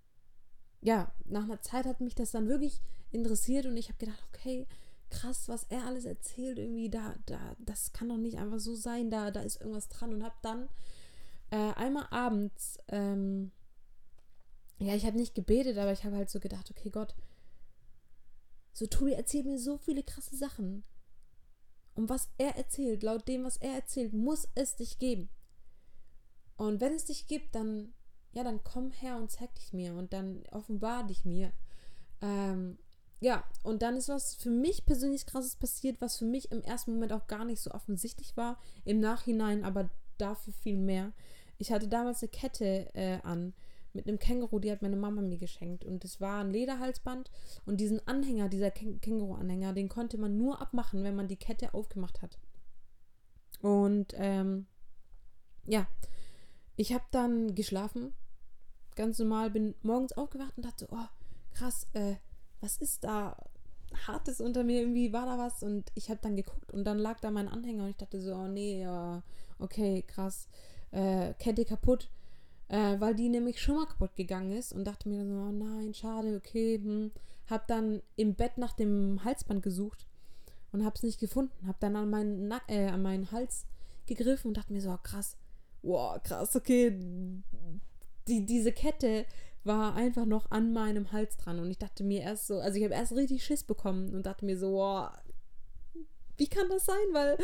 ja, 0.80 1.12
nach 1.24 1.44
einer 1.44 1.60
Zeit 1.60 1.86
hat 1.86 2.00
mich 2.00 2.14
das 2.14 2.30
dann 2.30 2.48
wirklich 2.48 2.80
interessiert 3.10 3.66
und 3.66 3.76
ich 3.76 3.88
habe 3.88 3.98
gedacht, 3.98 4.22
okay, 4.32 4.66
krass, 5.10 5.48
was 5.48 5.64
er 5.64 5.84
alles 5.86 6.04
erzählt, 6.04 6.58
irgendwie 6.58 6.90
da, 6.90 7.16
da, 7.26 7.56
das 7.58 7.92
kann 7.92 8.08
doch 8.08 8.16
nicht 8.16 8.38
einfach 8.38 8.58
so 8.58 8.74
sein, 8.74 9.10
da, 9.10 9.30
da 9.30 9.40
ist 9.40 9.60
irgendwas 9.60 9.88
dran 9.88 10.12
und 10.12 10.22
habe 10.22 10.36
dann 10.42 10.68
äh, 11.50 11.72
einmal 11.74 12.06
abends, 12.10 12.78
ähm, 12.88 13.52
ja, 14.78 14.94
ich 14.94 15.06
habe 15.06 15.16
nicht 15.16 15.34
gebetet, 15.34 15.78
aber 15.78 15.92
ich 15.92 16.04
habe 16.04 16.16
halt 16.16 16.30
so 16.30 16.40
gedacht, 16.40 16.70
okay, 16.70 16.90
Gott, 16.90 17.14
so 18.72 18.86
Tobi 18.86 19.12
erzählt 19.12 19.46
mir 19.46 19.58
so 19.58 19.76
viele 19.76 20.02
krasse 20.02 20.36
Sachen. 20.36 20.84
Und 21.94 22.08
was 22.08 22.28
er 22.38 22.56
erzählt, 22.56 23.02
laut 23.02 23.26
dem, 23.26 23.42
was 23.42 23.56
er 23.56 23.74
erzählt, 23.74 24.12
muss 24.12 24.46
es 24.54 24.76
dich 24.76 25.00
geben. 25.00 25.28
Und 26.56 26.80
wenn 26.80 26.94
es 26.94 27.06
dich 27.06 27.26
gibt, 27.26 27.56
dann, 27.56 27.92
ja, 28.32 28.44
dann 28.44 28.62
komm 28.62 28.92
her 28.92 29.16
und 29.16 29.32
zeig 29.32 29.52
dich 29.56 29.72
mir 29.72 29.94
und 29.94 30.12
dann 30.12 30.44
offenbar 30.52 31.04
dich 31.04 31.24
mir. 31.24 31.52
Ähm, 32.20 32.78
ja, 33.20 33.44
und 33.62 33.82
dann 33.82 33.96
ist 33.96 34.08
was 34.08 34.34
für 34.34 34.50
mich 34.50 34.86
persönlich 34.86 35.26
krasses 35.26 35.56
passiert, 35.56 36.00
was 36.00 36.18
für 36.18 36.24
mich 36.24 36.52
im 36.52 36.62
ersten 36.62 36.94
Moment 36.94 37.12
auch 37.12 37.26
gar 37.26 37.44
nicht 37.44 37.60
so 37.60 37.70
offensichtlich 37.72 38.36
war, 38.36 38.58
im 38.84 39.00
Nachhinein 39.00 39.64
aber 39.64 39.90
dafür 40.18 40.52
viel 40.52 40.76
mehr. 40.76 41.12
Ich 41.58 41.72
hatte 41.72 41.88
damals 41.88 42.22
eine 42.22 42.30
Kette 42.30 42.94
äh, 42.94 43.18
an 43.22 43.54
mit 43.92 44.06
einem 44.06 44.18
Känguru, 44.18 44.60
die 44.60 44.70
hat 44.70 44.82
meine 44.82 44.96
Mama 44.96 45.22
mir 45.22 45.38
geschenkt. 45.38 45.84
Und 45.84 46.04
es 46.04 46.20
war 46.20 46.40
ein 46.40 46.52
Lederhalsband. 46.52 47.30
Und 47.66 47.78
diesen 47.78 48.06
Anhänger, 48.06 48.48
dieser 48.48 48.70
Känguru-Anhänger, 48.70 49.72
den 49.72 49.88
konnte 49.88 50.18
man 50.18 50.36
nur 50.36 50.60
abmachen, 50.60 51.02
wenn 51.02 51.16
man 51.16 51.26
die 51.26 51.36
Kette 51.36 51.74
aufgemacht 51.74 52.22
hat. 52.22 52.38
Und 53.60 54.14
ähm, 54.16 54.66
ja, 55.66 55.88
ich 56.76 56.92
habe 56.92 57.04
dann 57.10 57.56
geschlafen, 57.56 58.14
ganz 58.94 59.18
normal, 59.18 59.50
bin 59.50 59.74
morgens 59.82 60.12
aufgewacht 60.12 60.56
und 60.56 60.64
dachte, 60.64 60.86
oh, 60.90 61.08
krass, 61.54 61.88
äh, 61.92 62.16
was 62.60 62.76
ist 62.78 63.04
da 63.04 63.36
Hartes 64.06 64.40
unter 64.40 64.64
mir? 64.64 64.80
Irgendwie 64.80 65.12
war 65.12 65.26
da 65.26 65.38
was 65.38 65.62
und 65.62 65.90
ich 65.94 66.10
habe 66.10 66.20
dann 66.22 66.36
geguckt 66.36 66.72
und 66.72 66.84
dann 66.84 66.98
lag 66.98 67.20
da 67.20 67.30
mein 67.30 67.48
Anhänger 67.48 67.84
und 67.84 67.90
ich 67.90 67.96
dachte 67.96 68.20
so, 68.20 68.34
oh 68.34 68.48
nee, 68.48 68.82
ja, 68.82 69.22
okay, 69.58 70.04
krass, 70.06 70.48
äh, 70.90 71.34
Kette 71.34 71.64
kaputt, 71.64 72.10
äh, 72.68 73.00
weil 73.00 73.14
die 73.14 73.28
nämlich 73.28 73.60
schon 73.60 73.76
mal 73.76 73.86
kaputt 73.86 74.16
gegangen 74.16 74.52
ist 74.52 74.72
und 74.72 74.84
dachte 74.84 75.08
mir 75.08 75.18
dann 75.18 75.30
so, 75.30 75.36
oh 75.36 75.52
nein, 75.52 75.94
schade, 75.94 76.36
okay, 76.36 76.80
hm. 76.82 77.12
Hab 77.48 77.66
dann 77.66 78.02
im 78.16 78.34
Bett 78.34 78.58
nach 78.58 78.74
dem 78.74 79.24
Halsband 79.24 79.62
gesucht 79.62 80.06
und 80.70 80.84
hab's 80.84 81.02
nicht 81.02 81.18
gefunden. 81.18 81.66
Hab 81.66 81.80
dann 81.80 81.96
an 81.96 82.10
meinen, 82.10 82.46
Nack 82.46 82.64
äh, 82.68 82.88
an 82.88 83.00
meinen 83.00 83.32
Hals 83.32 83.64
gegriffen 84.06 84.48
und 84.48 84.56
dachte 84.58 84.72
mir 84.72 84.82
so, 84.82 84.90
oh, 84.90 84.98
krass, 85.02 85.38
wow, 85.82 86.22
krass, 86.22 86.54
okay, 86.56 86.98
die, 88.26 88.44
diese 88.44 88.72
Kette 88.72 89.24
war 89.68 89.94
einfach 89.94 90.26
noch 90.26 90.50
an 90.50 90.72
meinem 90.72 91.12
Hals 91.12 91.36
dran 91.36 91.60
und 91.60 91.70
ich 91.70 91.78
dachte 91.78 92.02
mir 92.02 92.22
erst 92.22 92.48
so, 92.48 92.58
also 92.58 92.76
ich 92.76 92.82
habe 92.82 92.94
erst 92.94 93.12
richtig 93.12 93.44
Schiss 93.44 93.62
bekommen 93.62 94.12
und 94.12 94.26
dachte 94.26 94.44
mir 94.44 94.58
so, 94.58 94.72
wow, 94.72 95.10
wie 96.36 96.48
kann 96.48 96.68
das 96.68 96.86
sein? 96.86 96.96
Weil, 97.12 97.38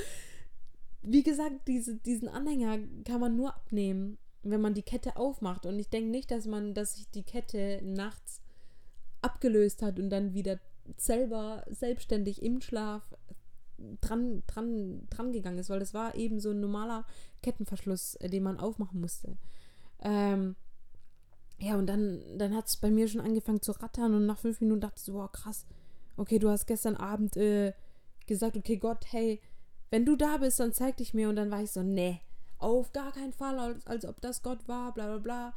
wie 1.02 1.22
gesagt, 1.22 1.68
diese, 1.68 1.96
diesen 1.96 2.28
Anhänger 2.28 2.78
kann 3.04 3.20
man 3.20 3.36
nur 3.36 3.54
abnehmen, 3.54 4.18
wenn 4.42 4.60
man 4.60 4.74
die 4.74 4.82
Kette 4.82 5.16
aufmacht. 5.16 5.66
Und 5.66 5.78
ich 5.78 5.88
denke 5.88 6.10
nicht, 6.10 6.30
dass 6.30 6.46
man, 6.46 6.74
dass 6.74 6.96
sich 6.96 7.08
die 7.10 7.22
Kette 7.22 7.80
nachts 7.84 8.40
abgelöst 9.22 9.82
hat 9.82 9.98
und 9.98 10.10
dann 10.10 10.34
wieder 10.34 10.58
selber 10.96 11.64
selbstständig 11.70 12.42
im 12.42 12.60
Schlaf 12.60 13.14
dran, 14.00 14.42
dran, 14.46 15.06
dran 15.10 15.32
gegangen 15.32 15.58
ist, 15.58 15.70
weil 15.70 15.80
das 15.80 15.94
war 15.94 16.14
eben 16.14 16.40
so 16.40 16.50
ein 16.50 16.60
normaler 16.60 17.06
Kettenverschluss, 17.42 18.16
äh, 18.16 18.28
den 18.28 18.42
man 18.42 18.58
aufmachen 18.58 19.00
musste. 19.00 19.36
Ähm, 20.00 20.56
ja, 21.58 21.76
und 21.76 21.86
dann, 21.86 22.22
dann 22.36 22.54
hat 22.54 22.66
es 22.66 22.76
bei 22.76 22.90
mir 22.90 23.08
schon 23.08 23.20
angefangen 23.20 23.62
zu 23.62 23.72
rattern 23.72 24.14
und 24.14 24.26
nach 24.26 24.38
fünf 24.38 24.60
Minuten 24.60 24.80
dachte 24.80 24.96
ich 24.98 25.04
so, 25.04 25.14
wow, 25.14 25.30
krass, 25.30 25.66
okay, 26.16 26.38
du 26.38 26.48
hast 26.48 26.66
gestern 26.66 26.96
Abend 26.96 27.36
äh, 27.36 27.72
gesagt, 28.26 28.56
okay, 28.56 28.76
Gott, 28.76 29.04
hey, 29.10 29.40
wenn 29.90 30.04
du 30.04 30.16
da 30.16 30.38
bist, 30.38 30.60
dann 30.60 30.72
zeig 30.72 30.96
dich 30.96 31.14
mir. 31.14 31.28
Und 31.28 31.36
dann 31.36 31.50
war 31.50 31.62
ich 31.62 31.70
so, 31.70 31.82
nee, 31.82 32.20
auf 32.58 32.92
gar 32.92 33.12
keinen 33.12 33.32
Fall, 33.32 33.58
als, 33.58 33.86
als 33.86 34.04
ob 34.04 34.20
das 34.20 34.42
Gott 34.42 34.66
war, 34.66 34.92
bla 34.92 35.06
bla 35.06 35.18
bla. 35.18 35.54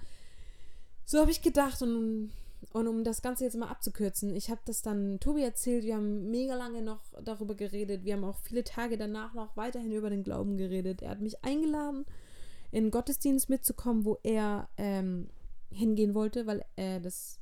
So 1.05 1.19
habe 1.19 1.31
ich 1.31 1.41
gedacht 1.41 1.81
und 1.81 2.31
und 2.73 2.87
um 2.87 3.03
das 3.03 3.21
Ganze 3.21 3.43
jetzt 3.43 3.55
mal 3.55 3.69
abzukürzen, 3.69 4.35
ich 4.35 4.49
habe 4.49 4.61
das 4.65 4.81
dann 4.81 5.19
Tobi 5.19 5.43
erzählt, 5.43 5.83
wir 5.83 5.95
haben 5.95 6.29
mega 6.31 6.55
lange 6.55 6.81
noch 6.81 7.01
darüber 7.23 7.55
geredet, 7.55 8.03
wir 8.03 8.13
haben 8.13 8.23
auch 8.23 8.39
viele 8.39 8.63
Tage 8.63 8.97
danach 8.97 9.33
noch 9.33 9.55
weiterhin 9.55 9.91
über 9.91 10.09
den 10.09 10.23
Glauben 10.23 10.57
geredet. 10.57 11.01
Er 11.01 11.11
hat 11.11 11.21
mich 11.21 11.43
eingeladen, 11.43 12.05
in 12.71 12.91
Gottesdienst 12.91 13.49
mitzukommen, 13.49 14.05
wo 14.05 14.17
er 14.23 14.69
ähm, 14.77 15.29
hingehen 15.69 16.13
wollte, 16.13 16.47
weil 16.47 16.63
er 16.75 16.99
das 16.99 17.39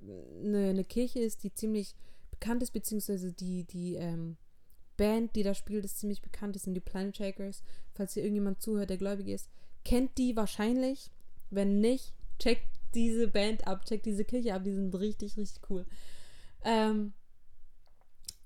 eine, 0.00 0.70
eine, 0.70 0.84
Kirche 0.84 1.20
ist, 1.20 1.42
die 1.44 1.54
ziemlich 1.54 1.94
bekannt 2.30 2.62
ist, 2.62 2.72
beziehungsweise 2.72 3.32
die, 3.32 3.64
die 3.64 3.94
ähm, 3.94 4.36
Band, 4.96 5.34
die 5.34 5.42
da 5.42 5.54
spielt, 5.54 5.84
ist 5.84 5.98
ziemlich 5.98 6.22
bekannt, 6.22 6.54
das 6.54 6.62
sind 6.62 6.74
die 6.74 6.80
Planet 6.80 7.16
Shakers. 7.16 7.62
Falls 7.94 8.14
hier 8.14 8.22
irgendjemand 8.22 8.60
zuhört, 8.60 8.90
der 8.90 8.98
gläubig 8.98 9.28
ist, 9.28 9.48
kennt 9.84 10.16
die 10.18 10.36
wahrscheinlich. 10.36 11.10
Wenn 11.50 11.80
nicht, 11.80 12.12
checkt 12.38 12.66
diese 12.94 13.28
Band 13.28 13.66
ab, 13.66 13.84
checkt 13.84 14.06
diese 14.06 14.24
Kirche 14.24 14.54
ab, 14.54 14.64
die 14.64 14.72
sind 14.72 14.94
richtig, 14.94 15.36
richtig 15.36 15.62
cool. 15.70 15.86
Ähm, 16.64 17.12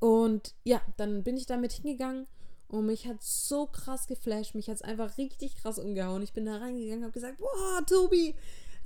und 0.01 0.55
ja, 0.65 0.81
dann 0.97 1.23
bin 1.25 1.37
ich 1.37 1.47
damit 1.47 1.73
hingegangen 1.73 2.27
und 2.69 2.87
mich 2.87 3.07
hat 3.07 3.23
so 3.23 3.67
krass 3.67 4.07
geflasht, 4.07 4.55
mich 4.55 4.69
hat 4.69 4.77
es 4.77 4.83
einfach 4.83 5.19
richtig 5.19 5.57
krass 5.57 5.79
umgehauen. 5.79 6.23
Ich 6.23 6.33
bin 6.33 6.47
da 6.47 6.57
reingegangen 6.57 6.99
und 6.99 7.05
habe 7.05 7.13
gesagt, 7.13 7.39
boah, 7.39 7.85
Tobi, 7.87 8.35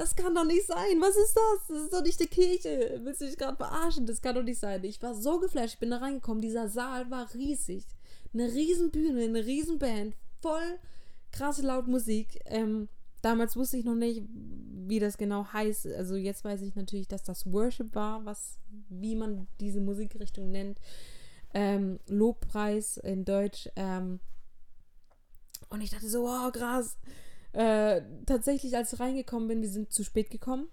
das 0.02 0.16
kann 0.16 0.34
doch 0.34 0.44
nicht 0.44 0.66
sein. 0.66 1.00
Was 1.00 1.16
ist 1.16 1.36
das? 1.36 1.68
Das 1.68 1.82
ist 1.84 1.92
doch 1.92 2.02
nicht 2.02 2.18
die 2.18 2.26
Kirche. 2.26 3.00
Willst 3.04 3.20
du 3.20 3.26
dich 3.26 3.38
gerade 3.38 3.56
verarschen? 3.56 4.04
Das 4.04 4.20
kann 4.20 4.34
doch 4.34 4.42
nicht 4.42 4.58
sein. 4.58 4.82
Ich 4.82 5.00
war 5.00 5.14
so 5.14 5.38
geflasht. 5.38 5.74
Ich 5.74 5.78
bin 5.78 5.90
da 5.90 5.98
reingekommen. 5.98 6.42
Dieser 6.42 6.68
Saal 6.68 7.08
war 7.10 7.32
riesig. 7.34 7.84
Eine 8.34 8.52
riesen 8.52 8.90
Bühne, 8.90 9.22
eine 9.22 9.46
riesen 9.46 9.78
Band. 9.78 10.16
Voll 10.40 10.78
krasse 11.30 11.62
laut 11.62 11.86
Musik. 11.86 12.40
Ähm, 12.46 12.88
damals 13.22 13.56
wusste 13.56 13.76
ich 13.76 13.84
noch 13.84 13.94
nicht, 13.94 14.22
wie 14.32 14.98
das 14.98 15.18
genau 15.18 15.46
heißt. 15.52 15.86
Also 15.86 16.16
jetzt 16.16 16.42
weiß 16.42 16.62
ich 16.62 16.74
natürlich, 16.74 17.06
dass 17.06 17.22
das 17.22 17.50
Worship 17.52 17.94
war, 17.94 18.24
was, 18.24 18.58
wie 18.88 19.14
man 19.14 19.46
diese 19.60 19.80
Musikrichtung 19.80 20.50
nennt. 20.50 20.80
Ähm, 21.54 22.00
Lobpreis 22.08 22.96
in 22.96 23.24
Deutsch. 23.24 23.68
Ähm, 23.76 24.18
und 25.70 25.80
ich 25.80 25.90
dachte 25.90 26.08
so, 26.08 26.24
wow, 26.24 26.50
krass. 26.50 26.96
Äh, 27.52 28.02
tatsächlich, 28.26 28.76
als 28.76 28.92
ich 28.92 29.00
reingekommen 29.00 29.48
bin, 29.48 29.62
wir 29.62 29.68
sind 29.68 29.92
zu 29.92 30.04
spät 30.04 30.30
gekommen. 30.30 30.68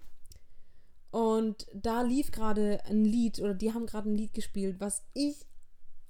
Und 1.10 1.66
da 1.74 2.02
lief 2.02 2.30
gerade 2.30 2.80
ein 2.86 3.04
Lied 3.04 3.40
oder 3.40 3.54
die 3.54 3.74
haben 3.74 3.86
gerade 3.86 4.08
ein 4.08 4.14
Lied 4.14 4.32
gespielt, 4.32 4.76
was 4.78 5.02
ich 5.12 5.46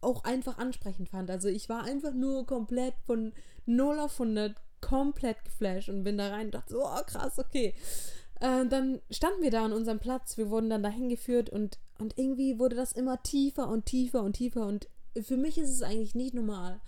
auch 0.01 0.25
einfach 0.25 0.59
ansprechend 0.59 1.09
fand. 1.09 1.31
Also 1.31 1.49
ich 1.49 1.69
war 1.69 1.85
einfach 1.85 2.13
nur 2.13 2.47
komplett 2.47 2.95
von 3.07 3.33
0 3.67 3.99
auf 3.99 4.21
100 4.21 4.55
komplett 4.81 5.45
geflasht 5.45 5.89
und 5.89 6.05
bin 6.05 6.19
da 6.19 6.29
rein 6.29 6.47
und 6.47 6.55
dachte 6.55 6.75
so, 6.75 6.85
oh 6.85 7.03
krass, 7.07 7.39
okay. 7.39 7.75
Äh, 8.41 8.67
dann 8.67 9.01
standen 9.11 9.43
wir 9.43 9.51
da 9.51 9.65
an 9.65 9.73
unserem 9.73 9.99
Platz, 9.99 10.39
wir 10.39 10.51
wurden 10.51 10.71
dann 10.71 10.83
dahin 10.83 11.09
geführt 11.09 11.51
und, 11.51 11.79
und 11.99 12.17
irgendwie 12.19 12.59
wurde 12.59 12.77
das 12.77 12.93
immer 12.93 13.23
tiefer 13.23 13.69
und 13.69 13.85
tiefer 13.87 14.23
und 14.23 14.35
tiefer 14.35 14.67
und 14.67 14.89
für 15.21 15.37
mich 15.37 15.59
ist 15.59 15.71
es 15.71 15.83
eigentlich 15.83 16.15
nicht 16.15 16.35
normal, 16.35 16.81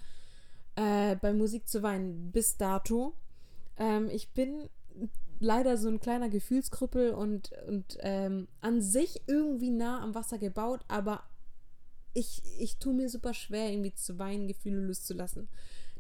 äh, 0.77 1.17
bei 1.17 1.33
Musik 1.33 1.69
zu 1.69 1.83
weinen 1.83 2.31
bis 2.33 2.57
dato. 2.57 3.15
Ähm, 3.77 4.09
ich 4.11 4.31
bin 4.33 4.69
leider 5.41 5.77
so 5.77 5.89
ein 5.89 6.01
kleiner 6.01 6.29
Gefühlskrüppel 6.29 7.13
und, 7.13 7.51
und 7.67 7.99
ähm, 8.01 8.49
an 8.61 8.81
sich 8.81 9.23
irgendwie 9.27 9.71
nah 9.71 10.01
am 10.01 10.15
Wasser 10.15 10.39
gebaut, 10.39 10.85
aber 10.89 11.25
ich, 12.15 12.43
ich 12.59 12.79
tue 12.79 12.95
mir 12.95 13.09
super 13.09 13.35
schwer, 13.35 13.71
irgendwie 13.71 13.95
zu 13.95 14.19
weinen, 14.19 14.47
Gefühle 14.47 14.81
loszulassen. 14.81 15.49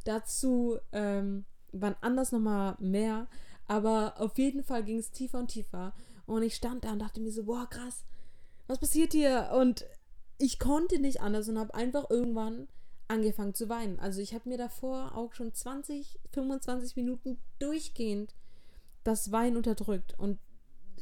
Dazu 0.05 0.79
ähm, 0.93 1.45
wann 1.73 1.97
anders 2.01 2.33
nochmal 2.33 2.77
mehr, 2.79 3.29
aber 3.67 4.21
auf 4.21 4.37
jeden 4.39 4.63
Fall 4.63 4.85
ging 4.85 4.99
es 4.99 5.11
tiefer 5.11 5.39
und 5.39 5.49
tiefer. 5.49 5.95
Und 6.27 6.43
ich 6.43 6.55
stand 6.55 6.85
da 6.85 6.93
und 6.93 7.01
dachte 7.01 7.21
mir 7.21 7.33
so, 7.33 7.45
boah, 7.45 7.69
krass, 7.69 8.05
was 8.67 8.79
passiert 8.79 9.13
hier? 9.13 9.51
Und 9.55 9.85
ich 10.39 10.59
konnte 10.59 10.99
nicht 10.99 11.21
anders 11.21 11.49
und 11.49 11.59
habe 11.59 11.75
einfach 11.75 12.11
irgendwann 12.11 12.69
angefangen 13.13 13.55
zu 13.55 13.69
weinen. 13.69 13.99
Also 14.01 14.21
ich 14.21 14.35
habe 14.35 14.49
mir 14.49 14.59
davor 14.59 15.17
auch 15.17 15.35
schon 15.35 15.53
20, 15.53 16.19
25 16.33 16.97
Minuten 16.97 17.39
durchgehend 17.59 18.35
das 19.05 19.31
Weinen 19.33 19.57
unterdrückt. 19.57 20.19
Und 20.19 20.39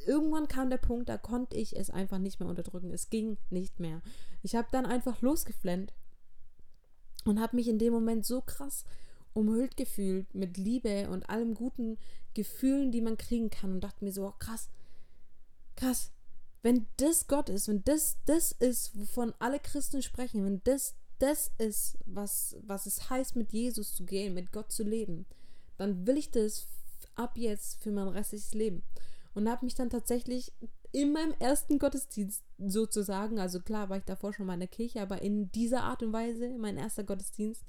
irgendwann 0.06 0.48
kam 0.48 0.70
der 0.70 0.78
Punkt, 0.78 1.08
da 1.08 1.16
konnte 1.16 1.56
ich 1.56 1.76
es 1.76 1.90
einfach 1.90 2.18
nicht 2.18 2.40
mehr 2.40 2.48
unterdrücken. 2.48 2.90
Es 2.90 3.10
ging 3.10 3.38
nicht 3.48 3.78
mehr. 3.80 4.02
Ich 4.42 4.56
habe 4.56 4.68
dann 4.72 4.86
einfach 4.86 5.20
losgeflennt 5.22 5.94
und 7.24 7.40
habe 7.40 7.56
mich 7.56 7.68
in 7.68 7.78
dem 7.78 7.92
Moment 7.92 8.26
so 8.26 8.40
krass 8.40 8.84
umhüllt 9.32 9.76
gefühlt 9.76 10.34
mit 10.34 10.56
Liebe 10.56 11.08
und 11.08 11.30
allem 11.30 11.54
guten 11.54 11.98
Gefühlen, 12.34 12.90
die 12.90 13.00
man 13.00 13.16
kriegen 13.16 13.50
kann 13.50 13.72
und 13.72 13.80
dachte 13.80 14.04
mir 14.04 14.12
so, 14.12 14.26
oh, 14.26 14.34
krass, 14.38 14.68
krass, 15.76 16.10
wenn 16.62 16.86
das 16.96 17.28
Gott 17.28 17.48
ist, 17.48 17.68
wenn 17.68 17.84
das 17.84 18.18
das 18.26 18.52
ist, 18.52 18.98
wovon 18.98 19.32
alle 19.38 19.60
Christen 19.60 20.02
sprechen, 20.02 20.44
wenn 20.44 20.62
das 20.64 20.96
das 21.20 21.52
ist, 21.58 21.98
was, 22.06 22.56
was 22.62 22.86
es 22.86 23.10
heißt, 23.10 23.36
mit 23.36 23.52
Jesus 23.52 23.94
zu 23.94 24.04
gehen, 24.04 24.34
mit 24.34 24.52
Gott 24.52 24.72
zu 24.72 24.82
leben, 24.82 25.26
dann 25.76 26.06
will 26.06 26.16
ich 26.16 26.30
das 26.30 26.66
ab 27.14 27.36
jetzt 27.36 27.82
für 27.82 27.92
mein 27.92 28.08
restliches 28.08 28.54
Leben. 28.54 28.82
Und 29.34 29.48
habe 29.48 29.64
mich 29.64 29.74
dann 29.74 29.90
tatsächlich 29.90 30.52
in 30.92 31.12
meinem 31.12 31.34
ersten 31.38 31.78
Gottesdienst 31.78 32.42
sozusagen, 32.58 33.38
also 33.38 33.60
klar 33.60 33.88
war 33.88 33.98
ich 33.98 34.04
davor 34.04 34.32
schon 34.32 34.46
mal 34.46 34.54
in 34.54 34.60
der 34.60 34.68
Kirche, 34.68 35.00
aber 35.00 35.22
in 35.22 35.52
dieser 35.52 35.84
Art 35.84 36.02
und 36.02 36.12
Weise, 36.12 36.56
mein 36.58 36.76
erster 36.76 37.04
Gottesdienst, 37.04 37.64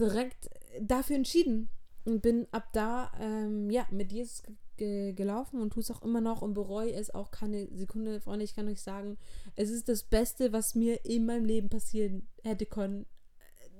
direkt 0.00 0.50
dafür 0.80 1.16
entschieden 1.16 1.68
und 2.04 2.22
bin 2.22 2.48
ab 2.50 2.68
da 2.72 3.12
ähm, 3.20 3.70
ja 3.70 3.86
mit 3.90 4.10
Jesus 4.10 4.42
ge 4.82 5.12
gelaufen 5.12 5.60
und 5.60 5.72
tue 5.72 5.82
es 5.82 5.90
auch 5.90 6.02
immer 6.02 6.20
noch 6.20 6.42
und 6.42 6.54
bereue 6.54 6.92
es 6.92 7.14
auch 7.14 7.30
keine 7.30 7.68
Sekunde, 7.76 8.20
Freunde. 8.20 8.44
Ich 8.44 8.54
kann 8.54 8.68
euch 8.68 8.82
sagen, 8.82 9.16
es 9.54 9.70
ist 9.70 9.88
das 9.88 10.02
Beste, 10.02 10.52
was 10.52 10.74
mir 10.74 11.04
in 11.04 11.24
meinem 11.26 11.44
Leben 11.44 11.68
passieren 11.68 12.26
hätte 12.42 12.66
können. 12.66 13.06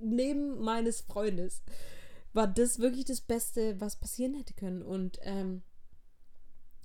Neben 0.01 0.61
meines 0.61 1.01
Freundes 1.01 1.63
war 2.33 2.47
das 2.47 2.79
wirklich 2.79 3.05
das 3.05 3.21
Beste, 3.21 3.81
was 3.81 3.99
passieren 3.99 4.35
hätte 4.35 4.55
können. 4.55 4.83
Und 4.83 5.19
ähm, 5.23 5.63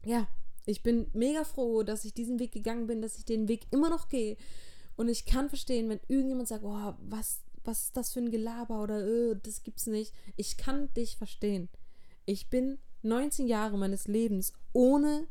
ja, 0.03 0.27
ich 0.65 0.83
bin 0.83 1.07
mega 1.13 1.43
froh, 1.43 1.83
dass 1.83 2.05
ich 2.05 2.13
diesen 2.13 2.39
Weg 2.39 2.51
gegangen 2.51 2.87
bin, 2.87 3.01
dass 3.01 3.17
ich 3.17 3.25
den 3.25 3.47
Weg 3.47 3.67
immer 3.71 3.89
noch 3.89 4.09
gehe. 4.09 4.37
Und 4.95 5.09
ich 5.09 5.25
kann 5.25 5.49
verstehen, 5.49 5.89
wenn 5.89 5.99
irgendjemand 6.07 6.47
sagt, 6.47 6.63
oh, 6.63 6.93
was, 6.99 7.43
was 7.63 7.83
ist 7.83 7.97
das 7.97 8.13
für 8.13 8.19
ein 8.19 8.31
Gelaber 8.31 8.81
oder 8.81 9.05
äh, 9.05 9.35
das 9.41 9.63
gibt's 9.63 9.85
nicht. 9.85 10.13
Ich 10.35 10.57
kann 10.57 10.91
dich 10.95 11.17
verstehen. 11.17 11.69
Ich 12.25 12.49
bin 12.49 12.79
19 13.07 13.47
Jahre 13.47 13.77
meines 13.77 14.07
Lebens 14.07 14.53
ohne 14.73 15.27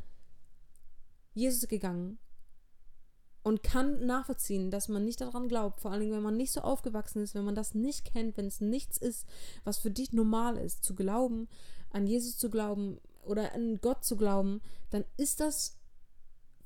Jesus 1.35 1.69
gegangen 1.69 2.19
und 3.43 3.63
kann 3.63 4.05
nachvollziehen, 4.07 4.71
dass 4.71 4.89
man 4.89 5.05
nicht 5.05 5.21
daran 5.21 5.49
glaubt, 5.49 5.81
vor 5.81 5.93
allem 5.93 6.11
wenn 6.11 6.23
man 6.23 6.37
nicht 6.37 6.53
so 6.53 6.63
aufgewachsen 6.63 7.23
ist, 7.23 7.35
wenn 7.35 7.45
man 7.45 7.55
das 7.55 7.75
nicht 7.75 8.05
kennt, 8.05 8.37
wenn 8.37 8.47
es 8.47 8.61
nichts 8.61 8.99
ist, 8.99 9.27
was 9.65 9.79
für 9.79 9.91
dich 9.91 10.13
normal 10.13 10.57
ist, 10.57 10.83
zu 10.85 10.95
glauben, 10.95 11.49
an 11.91 12.07
Jesus 12.07 12.39
zu 12.39 12.51
glauben, 12.51 12.99
oder 13.27 13.53
an 13.53 13.81
Gott 13.81 14.05
zu 14.05 14.17
glauben, 14.17 14.61
dann 14.91 15.05
ist 15.17 15.41
das 15.41 15.79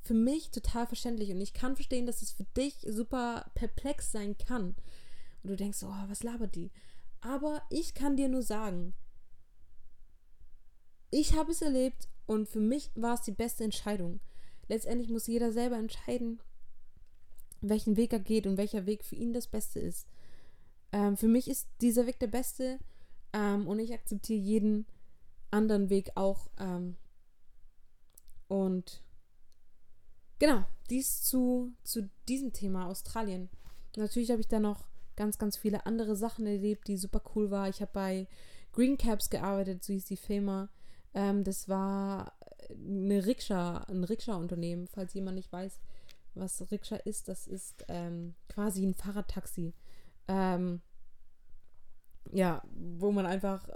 für 0.03 0.14
mich 0.14 0.51
total 0.51 0.87
verständlich. 0.87 1.31
Und 1.31 1.40
ich 1.40 1.53
kann 1.53 1.75
verstehen, 1.75 2.07
dass 2.07 2.23
es 2.23 2.31
für 2.31 2.44
dich 2.57 2.87
super 2.88 3.51
perplex 3.55 4.12
sein 4.12 4.37
kann. 4.38 4.77
Und 5.42 5.51
du 5.51 5.57
denkst, 5.57 5.83
oh, 5.83 5.94
was 6.09 6.23
labert 6.23 6.55
die? 6.55 6.70
Aber 7.20 7.62
ich 7.70 7.94
kann 7.94 8.16
dir 8.16 8.29
nur 8.29 8.42
sagen, 8.42 8.94
ich 11.11 11.37
habe 11.37 11.53
es 11.53 11.62
erlebt 11.62 12.09
und 12.27 12.49
für 12.49 12.61
mich 12.61 12.90
war 12.94 13.14
es 13.14 13.23
die 13.23 13.33
beste 13.33 13.64
Entscheidung. 13.64 14.20
Letztendlich 14.68 15.11
muss 15.11 15.27
jeder 15.27 15.53
selber 15.53 15.77
entscheiden, 15.77 16.40
welchen 17.61 17.96
Weg 17.96 18.12
er 18.12 18.20
geht 18.20 18.46
und 18.46 18.57
welcher 18.57 18.87
Weg 18.87 19.05
für 19.05 19.16
ihn 19.16 19.33
das 19.33 19.49
Beste 19.49 19.81
ist. 19.81 20.07
Ähm, 20.92 21.16
für 21.16 21.29
mich 21.29 21.49
ist 21.49 21.68
dieser 21.81 22.07
Weg 22.07 22.18
der 22.18 22.29
beste 22.29 22.79
ähm, 23.33 23.66
und 23.66 23.79
ich 23.79 23.92
akzeptiere 23.92 24.40
jeden 24.40 24.87
anderen 25.51 25.90
Weg 25.90 26.12
auch. 26.14 26.49
Ähm, 26.59 26.96
und 28.49 29.03
genau, 30.38 30.64
dies 30.88 31.23
zu, 31.23 31.73
zu 31.85 32.09
diesem 32.29 32.53
Thema 32.53 32.87
Australien. 32.87 33.49
Natürlich 33.96 34.31
habe 34.31 34.40
ich 34.40 34.49
da 34.49 34.61
noch 34.61 34.87
ganz, 35.16 35.38
ganz 35.38 35.57
viele 35.57 35.87
andere 35.87 36.16
Sachen 36.16 36.46
erlebt, 36.46 36.88
die 36.88 36.96
super 36.96 37.23
cool 37.35 37.51
war. 37.51 37.68
Ich 37.68 37.81
habe 37.81 37.90
bei 37.92 38.29
Green 38.73 38.96
Caps 38.96 39.31
gearbeitet, 39.31 39.85
so 39.85 39.92
hieß 39.92 40.07
die 40.07 40.16
Firma. 40.16 40.68
Ähm, 41.14 41.44
das 41.44 41.68
war 41.68 42.33
eine 42.70 43.27
Rikscha, 43.27 43.79
ein 43.88 44.05
Rikscha-Unternehmen, 44.05 44.87
falls 44.87 45.14
jemand 45.14 45.37
nicht 45.37 45.53
weiß, 45.53 45.81
was 46.35 46.70
Rikscha 46.70 46.96
ist. 46.96 47.29
Das 47.29 47.46
ist 47.46 47.85
ähm, 47.88 48.35
quasi 48.49 48.85
ein 48.85 48.94
Fahrradtaxi. 48.94 49.75
Ähm, 50.29 50.81
ja, 52.33 52.62
wo 52.73 53.11
man 53.11 53.27
einfach 53.27 53.68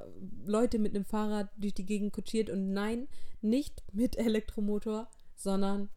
Leute 0.45 0.79
mit 0.79 0.95
einem 0.95 1.05
Fahrrad 1.05 1.49
durch 1.57 1.75
die 1.75 1.87
Gegend 1.87 2.13
kutschiert 2.13 2.51
und 2.51 2.73
nein, 2.73 3.09
nicht 3.41 3.83
mit 3.93 4.17
Elektromotor, 4.17 5.09
sondern 5.35 5.89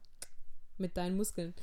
mit 0.78 0.98
deinen 0.98 1.18
Muskeln. 1.18 1.54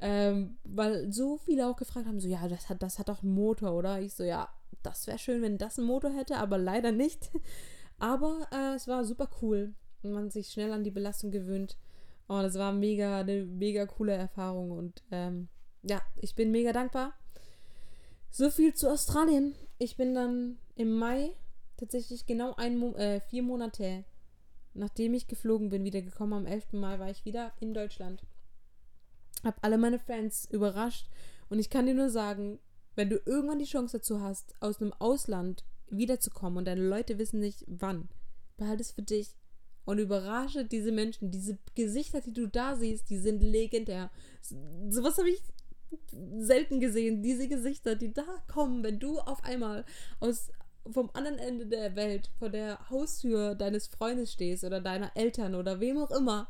Ähm, 0.00 0.58
weil 0.64 1.10
so 1.12 1.38
viele 1.38 1.68
auch 1.68 1.76
gefragt 1.76 2.06
haben, 2.06 2.20
so, 2.20 2.28
ja, 2.28 2.46
das 2.48 2.68
hat, 2.68 2.82
das 2.82 2.98
hat 2.98 3.08
doch 3.08 3.22
einen 3.22 3.34
Motor, 3.34 3.72
oder? 3.72 4.00
Ich 4.00 4.14
so, 4.14 4.24
ja, 4.24 4.48
das 4.82 5.06
wäre 5.06 5.18
schön, 5.18 5.40
wenn 5.40 5.56
das 5.56 5.78
einen 5.78 5.86
Motor 5.86 6.12
hätte, 6.12 6.36
aber 6.36 6.58
leider 6.58 6.92
nicht. 6.92 7.30
Aber 7.98 8.46
äh, 8.52 8.74
es 8.74 8.88
war 8.88 9.04
super 9.04 9.28
cool 9.42 9.74
man 10.02 10.30
sich 10.30 10.48
schnell 10.48 10.70
an 10.72 10.84
die 10.84 10.90
Belastung 10.90 11.30
gewöhnt. 11.30 11.78
Und 12.26 12.44
es 12.44 12.56
war 12.56 12.72
mega, 12.72 13.20
eine 13.20 13.44
mega 13.46 13.86
coole 13.86 14.12
Erfahrung 14.12 14.70
und 14.70 15.02
ähm, 15.10 15.48
ja, 15.82 16.02
ich 16.16 16.34
bin 16.34 16.50
mega 16.50 16.72
dankbar. 16.72 17.14
So 18.30 18.50
viel 18.50 18.74
zu 18.74 18.90
Australien 18.90 19.54
ich 19.78 19.96
bin 19.96 20.14
dann 20.14 20.58
im 20.76 20.96
Mai 20.96 21.30
tatsächlich 21.76 22.26
genau 22.26 22.54
ein 22.54 22.78
Mo 22.78 22.94
äh, 22.94 23.20
vier 23.20 23.42
Monate 23.42 24.04
nachdem 24.76 25.14
ich 25.14 25.28
geflogen 25.28 25.68
bin, 25.68 25.84
wieder 25.84 26.02
gekommen. 26.02 26.32
Am 26.32 26.46
11. 26.46 26.72
Mai 26.72 26.98
war 26.98 27.08
ich 27.08 27.24
wieder 27.24 27.52
in 27.60 27.74
Deutschland. 27.74 28.24
Hab 29.44 29.62
alle 29.62 29.78
meine 29.78 30.00
Fans 30.00 30.48
überrascht 30.50 31.08
und 31.48 31.60
ich 31.60 31.70
kann 31.70 31.86
dir 31.86 31.94
nur 31.94 32.10
sagen, 32.10 32.58
wenn 32.96 33.08
du 33.08 33.20
irgendwann 33.24 33.60
die 33.60 33.66
Chance 33.66 33.98
dazu 33.98 34.20
hast, 34.20 34.54
aus 34.60 34.80
einem 34.80 34.92
Ausland 34.94 35.64
wiederzukommen 35.96 36.58
und 36.58 36.64
deine 36.66 36.86
Leute 36.86 37.18
wissen 37.18 37.40
nicht 37.40 37.64
wann, 37.66 38.08
behalte 38.56 38.82
es 38.82 38.92
für 38.92 39.02
dich 39.02 39.36
und 39.84 39.98
überrasche 39.98 40.64
diese 40.64 40.92
Menschen, 40.92 41.30
diese 41.30 41.58
Gesichter, 41.74 42.20
die 42.20 42.32
du 42.32 42.48
da 42.48 42.76
siehst, 42.76 43.10
die 43.10 43.18
sind 43.18 43.42
legendär. 43.42 44.10
Sowas 44.88 45.18
habe 45.18 45.30
ich 45.30 45.42
selten 46.38 46.80
gesehen, 46.80 47.22
diese 47.22 47.48
Gesichter, 47.48 47.94
die 47.94 48.12
da 48.12 48.24
kommen, 48.48 48.82
wenn 48.82 48.98
du 48.98 49.18
auf 49.18 49.44
einmal 49.44 49.84
aus 50.20 50.50
vom 50.92 51.10
anderen 51.14 51.38
Ende 51.38 51.66
der 51.66 51.96
Welt 51.96 52.30
vor 52.38 52.50
der 52.50 52.90
Haustür 52.90 53.54
deines 53.54 53.86
Freundes 53.86 54.32
stehst 54.32 54.64
oder 54.64 54.80
deiner 54.80 55.16
Eltern 55.16 55.54
oder 55.54 55.80
wem 55.80 55.96
auch 55.96 56.10
immer, 56.10 56.48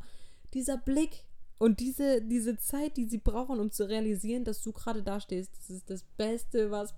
dieser 0.54 0.76
Blick 0.76 1.24
und 1.58 1.78
diese, 1.80 2.20
diese 2.20 2.56
Zeit, 2.58 2.96
die 2.96 3.06
sie 3.06 3.18
brauchen, 3.18 3.60
um 3.60 3.70
zu 3.70 3.88
realisieren, 3.88 4.44
dass 4.44 4.60
du 4.62 4.72
gerade 4.72 5.02
da 5.02 5.20
stehst, 5.20 5.56
das 5.56 5.70
ist 5.70 5.88
das 5.88 6.02
Beste, 6.16 6.70
was, 6.70 6.94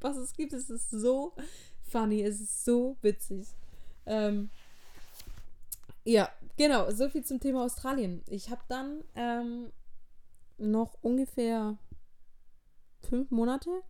was 0.00 0.16
es 0.16 0.32
gibt. 0.32 0.52
Es 0.52 0.70
ist 0.70 0.90
so 0.90 1.34
funny, 1.88 2.22
es 2.22 2.40
ist 2.40 2.64
so 2.64 2.96
witzig. 3.02 3.46
Ähm, 4.06 4.50
ja, 6.04 6.30
genau, 6.56 6.90
so 6.90 7.08
viel 7.08 7.24
zum 7.24 7.40
Thema 7.40 7.64
Australien. 7.64 8.22
Ich 8.28 8.50
habe 8.50 8.62
dann 8.68 9.02
ähm, 9.14 9.72
noch 10.58 10.96
ungefähr 11.02 11.76
fünf 13.02 13.30
Monate 13.30 13.82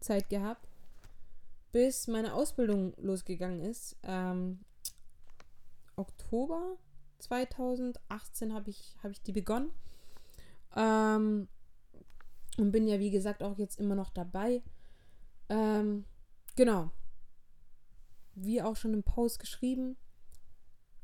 Zeit 0.00 0.28
gehabt, 0.28 0.66
bis 1.72 2.08
meine 2.08 2.34
Ausbildung 2.34 2.94
losgegangen 2.98 3.60
ist. 3.60 3.96
Ähm, 4.02 4.60
Oktober 5.96 6.76
2018 7.18 8.52
habe 8.52 8.70
ich, 8.70 8.96
hab 9.02 9.10
ich 9.10 9.22
die 9.22 9.32
begonnen. 9.32 9.70
Ähm, 10.76 11.48
und 12.56 12.70
bin 12.70 12.86
ja, 12.86 12.98
wie 12.98 13.10
gesagt, 13.10 13.42
auch 13.42 13.58
jetzt 13.58 13.80
immer 13.80 13.94
noch 13.94 14.10
dabei. 14.10 14.62
Ähm, 15.48 16.04
genau. 16.56 16.90
Wie 18.34 18.62
auch 18.62 18.76
schon 18.76 18.94
im 18.94 19.02
Post 19.02 19.38
geschrieben, 19.38 19.96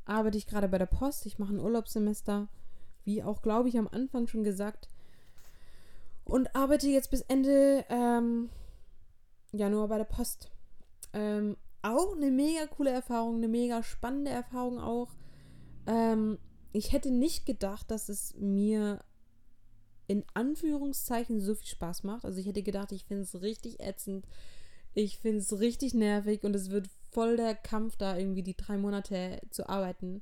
arbeite 0.05 0.37
ich 0.37 0.47
gerade 0.47 0.67
bei 0.67 0.77
der 0.77 0.85
Post. 0.85 1.25
Ich 1.25 1.39
mache 1.39 1.53
ein 1.53 1.59
Urlaubssemester. 1.59 2.47
Wie 3.03 3.23
auch, 3.23 3.41
glaube 3.41 3.69
ich, 3.69 3.77
am 3.77 3.87
Anfang 3.87 4.27
schon 4.27 4.43
gesagt, 4.43 4.87
und 6.25 6.55
arbeite 6.55 6.87
jetzt 6.87 7.11
bis 7.11 7.21
Ende 7.21 7.85
ähm, 7.89 8.49
Januar 9.51 9.87
bei 9.87 9.97
der 9.97 10.05
Post. 10.05 10.49
Ähm, 11.13 11.57
auch 11.81 12.15
eine 12.15 12.31
mega 12.31 12.67
coole 12.67 12.91
Erfahrung, 12.91 13.35
eine 13.35 13.47
mega 13.47 13.83
spannende 13.83 14.31
Erfahrung 14.31 14.79
auch. 14.79 15.09
Ähm, 15.87 16.37
ich 16.71 16.93
hätte 16.93 17.11
nicht 17.11 17.45
gedacht, 17.45 17.91
dass 17.91 18.07
es 18.07 18.33
mir 18.37 19.03
in 20.07 20.23
Anführungszeichen 20.33 21.41
so 21.41 21.55
viel 21.55 21.67
Spaß 21.67 22.03
macht. 22.03 22.23
Also 22.23 22.39
ich 22.39 22.45
hätte 22.45 22.63
gedacht, 22.63 22.91
ich 22.91 23.05
finde 23.05 23.23
es 23.23 23.41
richtig 23.41 23.79
ätzend. 23.79 24.25
Ich 24.93 25.17
finde 25.17 25.39
es 25.39 25.59
richtig 25.59 25.93
nervig 25.93 26.43
und 26.43 26.55
es 26.55 26.69
wird 26.69 26.89
voll 27.11 27.37
der 27.37 27.55
Kampf, 27.55 27.95
da 27.97 28.17
irgendwie 28.17 28.43
die 28.43 28.57
drei 28.57 28.77
Monate 28.77 29.39
zu 29.51 29.69
arbeiten 29.69 30.21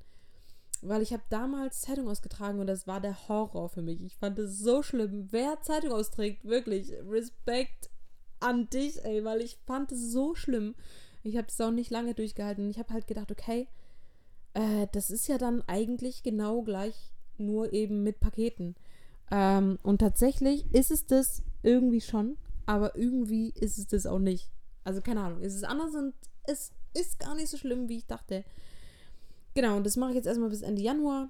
weil 0.81 1.01
ich 1.01 1.11
habe 1.11 1.23
damals 1.29 1.81
Zeitung 1.81 2.07
ausgetragen 2.07 2.59
und 2.59 2.67
das 2.67 2.87
war 2.87 3.01
der 3.01 3.27
Horror 3.27 3.69
für 3.69 3.81
mich. 3.81 4.01
Ich 4.01 4.15
fand 4.15 4.39
es 4.39 4.59
so 4.59 4.81
schlimm. 4.81 5.27
Wer 5.31 5.61
Zeitung 5.61 5.91
austrägt, 5.91 6.45
wirklich 6.45 6.93
Respekt 7.09 7.89
an 8.39 8.69
dich, 8.69 9.03
ey, 9.03 9.23
weil 9.25 9.41
ich 9.41 9.57
fand 9.65 9.91
es 9.91 10.11
so 10.11 10.35
schlimm. 10.35 10.75
Ich 11.23 11.35
habe 11.35 11.47
es 11.49 11.59
auch 11.59 11.71
nicht 11.71 11.91
lange 11.91 12.13
durchgehalten 12.13 12.65
und 12.65 12.69
ich 12.69 12.79
habe 12.79 12.93
halt 12.93 13.07
gedacht, 13.07 13.31
okay, 13.31 13.67
äh, 14.53 14.87
das 14.93 15.09
ist 15.09 15.27
ja 15.27 15.37
dann 15.37 15.61
eigentlich 15.67 16.23
genau 16.23 16.61
gleich, 16.61 17.13
nur 17.37 17.73
eben 17.73 18.03
mit 18.03 18.21
Paketen. 18.21 18.75
Ähm, 19.31 19.79
und 19.83 19.99
tatsächlich 19.99 20.73
ist 20.73 20.91
es 20.91 21.05
das 21.05 21.43
irgendwie 21.61 22.01
schon, 22.01 22.37
aber 22.65 22.95
irgendwie 22.95 23.49
ist 23.49 23.77
es 23.77 23.87
das 23.87 24.05
auch 24.05 24.19
nicht. 24.19 24.49
Also 24.85 25.01
keine 25.01 25.21
Ahnung, 25.21 25.43
es 25.43 25.55
ist 25.55 25.65
anders 25.65 25.93
und 25.93 26.13
es 26.45 26.71
ist 26.93 27.19
gar 27.19 27.35
nicht 27.35 27.49
so 27.49 27.57
schlimm, 27.57 27.89
wie 27.89 27.97
ich 27.97 28.05
dachte. 28.05 28.43
Genau, 29.53 29.77
und 29.77 29.85
das 29.85 29.97
mache 29.97 30.11
ich 30.11 30.15
jetzt 30.15 30.27
erstmal 30.27 30.49
bis 30.49 30.61
Ende 30.61 30.81
Januar. 30.81 31.29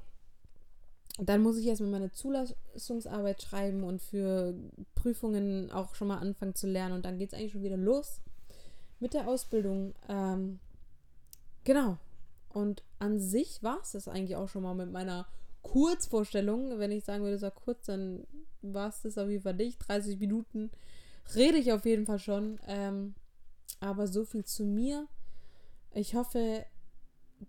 Dann 1.18 1.42
muss 1.42 1.58
ich 1.58 1.68
erstmal 1.68 1.92
meine 1.92 2.12
Zulassungsarbeit 2.12 3.42
schreiben 3.42 3.84
und 3.84 4.02
für 4.02 4.56
Prüfungen 4.96 5.70
auch 5.72 5.96
schon 5.96 6.08
mal 6.08 6.20
anfangen 6.20 6.56
zu 6.56 6.68
lernen. 6.68 6.96
Und 6.96 7.06
dann 7.06 7.18
geht 7.18 7.34
es 7.34 7.38
eigentlich 7.38 7.52
schon 7.52 7.64
wieder 7.64 7.78
los 7.78 8.22
mit 9.00 9.14
der 9.14 9.28
Ausbildung. 9.28 9.94
Ähm, 10.08 10.60
genau. 11.64 11.98
Und 12.50 12.84
an 13.00 13.20
sich 13.20 13.62
war 13.64 13.80
es 13.82 13.92
das 13.92 14.08
eigentlich 14.08 14.36
auch 14.36 14.48
schon 14.48 14.64
mal 14.64 14.76
mit 14.76 14.92
meiner 14.92 15.28
Kurzvorstellung. 15.62 16.80
Wenn 16.80 16.92
ich 16.92 17.04
sagen 17.04 17.24
würde, 17.24 17.42
war 17.42 17.52
kurz, 17.52 17.86
dann 17.86 18.26
war 18.62 18.90
es 18.90 19.02
das 19.02 19.18
auf 19.18 19.30
jeden 19.30 19.44
Fall 19.44 19.56
nicht. 19.56 19.78
30 19.88 20.20
Minuten 20.20 20.72
rede 21.36 21.58
ich 21.58 21.74
auf 21.74 21.86
jeden 21.86 22.06
Fall 22.06 22.20
schon. 22.20 22.60
Ähm, 22.68 23.14
aber 23.80 24.08
so 24.08 24.24
viel 24.24 24.46
zu 24.46 24.64
mir. 24.64 25.08
Ich 25.94 26.16
hoffe, 26.16 26.66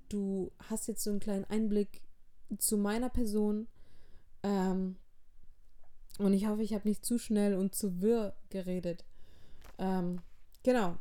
du 0.08 0.50
hast 0.68 0.88
jetzt 0.88 1.02
so 1.02 1.10
einen 1.10 1.20
kleinen 1.20 1.44
Einblick 1.44 2.02
zu 2.58 2.76
meiner 2.76 3.08
Person. 3.08 3.68
Ähm, 4.42 4.96
und 6.18 6.32
ich 6.32 6.46
hoffe, 6.46 6.62
ich 6.62 6.74
habe 6.74 6.88
nicht 6.88 7.04
zu 7.04 7.18
schnell 7.18 7.54
und 7.54 7.74
zu 7.74 8.00
wirr 8.00 8.34
geredet. 8.50 9.04
Ähm, 9.78 10.20
genau. 10.62 10.96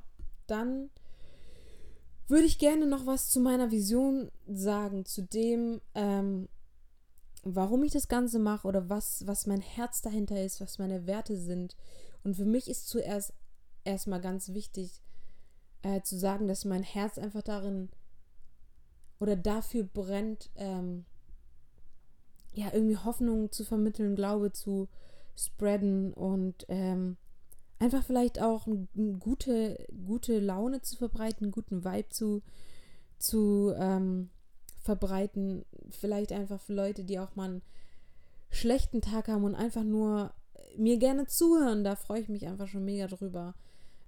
Dann 0.47 0.89
würde 2.27 2.45
ich 2.45 2.59
gerne 2.59 2.85
noch 2.85 3.05
was 3.05 3.29
zu 3.29 3.39
meiner 3.39 3.71
Vision 3.71 4.31
sagen, 4.47 5.05
zu 5.05 5.23
dem, 5.23 5.81
ähm, 5.95 6.47
warum 7.43 7.83
ich 7.83 7.91
das 7.91 8.07
Ganze 8.07 8.39
mache 8.39 8.67
oder 8.67 8.89
was, 8.89 9.25
was 9.25 9.47
mein 9.47 9.61
Herz 9.61 10.01
dahinter 10.01 10.43
ist, 10.43 10.61
was 10.61 10.77
meine 10.77 11.07
Werte 11.07 11.37
sind. 11.37 11.75
Und 12.23 12.35
für 12.35 12.45
mich 12.45 12.69
ist 12.69 12.87
zuerst 12.87 13.33
erstmal 13.83 14.21
ganz 14.21 14.49
wichtig 14.49 15.01
äh, 15.81 16.01
zu 16.01 16.17
sagen, 16.17 16.47
dass 16.47 16.65
mein 16.65 16.83
Herz 16.83 17.17
einfach 17.17 17.41
darin 17.41 17.89
oder 19.19 19.35
dafür 19.35 19.83
brennt, 19.83 20.49
ähm, 20.55 21.05
ja, 22.53 22.67
irgendwie 22.73 22.97
Hoffnung 22.97 23.51
zu 23.51 23.63
vermitteln, 23.63 24.15
Glaube 24.15 24.51
zu 24.51 24.87
spreaden 25.35 26.13
und 26.13 26.65
ähm, 26.67 27.17
einfach 27.79 28.03
vielleicht 28.03 28.41
auch 28.41 28.67
eine 28.67 29.17
gute, 29.19 29.85
gute 30.05 30.39
Laune 30.39 30.81
zu 30.81 30.97
verbreiten, 30.97 31.45
einen 31.45 31.51
guten 31.51 31.85
Vibe 31.85 32.09
zu, 32.09 32.41
zu 33.17 33.73
ähm, 33.77 34.29
verbreiten. 34.81 35.65
Vielleicht 35.89 36.31
einfach 36.31 36.59
für 36.59 36.73
Leute, 36.73 37.03
die 37.03 37.19
auch 37.19 37.35
mal 37.35 37.49
einen 37.49 37.61
schlechten 38.49 39.01
Tag 39.01 39.27
haben 39.27 39.43
und 39.43 39.55
einfach 39.55 39.83
nur 39.83 40.33
mir 40.77 40.97
gerne 40.97 41.25
zuhören. 41.27 41.83
Da 41.83 41.95
freue 41.95 42.21
ich 42.21 42.29
mich 42.29 42.47
einfach 42.47 42.67
schon 42.67 42.85
mega 42.85 43.07
drüber. 43.07 43.55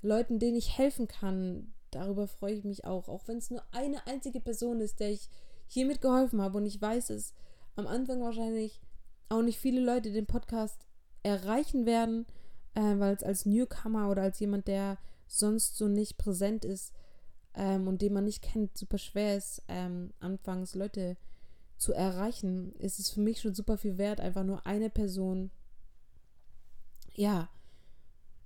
Leuten, 0.02 0.40
denen 0.40 0.58
ich 0.58 0.78
helfen 0.78 1.08
kann, 1.08 1.74
darüber 1.92 2.28
freue 2.28 2.54
ich 2.54 2.64
mich 2.64 2.86
auch. 2.86 3.08
Auch 3.08 3.28
wenn 3.28 3.38
es 3.38 3.52
nur 3.52 3.64
eine 3.72 4.08
einzige 4.08 4.40
Person 4.40 4.82
ist, 4.82 5.00
der 5.00 5.12
ich 5.12 5.30
hiermit 5.68 6.02
geholfen 6.02 6.42
habe. 6.42 6.58
Und 6.58 6.66
ich 6.66 6.82
weiß 6.82 7.12
es 7.12 7.34
am 7.76 7.88
Anfang 7.88 8.22
wahrscheinlich 8.22 8.82
auch 9.30 9.42
nicht 9.42 9.60
viele 9.60 9.82
Leute 9.82 10.12
den 10.12 10.26
Podcast 10.26 10.86
erreichen 11.24 11.86
werden, 11.86 12.26
äh, 12.74 12.98
weil 12.98 13.14
es 13.14 13.24
als 13.24 13.46
Newcomer 13.46 14.10
oder 14.10 14.24
als 14.24 14.40
jemand, 14.40 14.68
der 14.68 14.98
sonst 15.28 15.78
so 15.78 15.88
nicht 15.88 16.18
präsent 16.18 16.66
ist 16.66 16.94
ähm, 17.54 17.88
und 17.88 18.02
den 18.02 18.14
man 18.14 18.26
nicht 18.26 18.42
kennt, 18.42 18.78
super 18.78 18.98
schwer 18.98 19.38
ist, 19.38 19.64
ähm, 19.68 20.14
anfangs 20.20 20.76
Leute 20.76 21.16
zu 21.78 21.94
erreichen, 21.94 22.74
ist 22.76 23.00
es 23.00 23.10
für 23.10 23.22
mich 23.22 23.42
schon 23.42 23.56
super 23.56 23.78
viel 23.78 23.98
wert, 23.98 24.20
einfach 24.20 24.44
nur 24.44 24.66
eine 24.66 24.90
Person, 24.90 25.52
ja, 27.14 27.50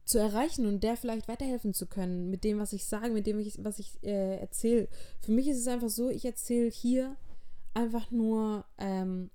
zu 0.06 0.20
erreichen 0.20 0.68
und 0.68 0.84
der 0.84 0.98
vielleicht 0.98 1.28
weiterhelfen 1.28 1.74
zu 1.74 1.88
können 1.88 2.30
mit 2.30 2.44
dem, 2.44 2.60
was 2.60 2.74
ich 2.74 2.86
sage, 2.86 3.12
mit 3.12 3.26
dem, 3.26 3.40
ich, 3.40 3.64
was 3.64 3.80
ich 3.80 3.92
äh, 4.04 4.38
erzähle. 4.38 4.88
Für 5.20 5.32
mich 5.32 5.48
ist 5.48 5.58
es 5.58 5.68
einfach 5.68 5.90
so, 5.90 6.10
ich 6.10 6.26
erzähle 6.26 6.70
hier 6.70 7.18
einfach 7.74 8.12
nur, 8.12 8.66
ähm, 8.78 9.32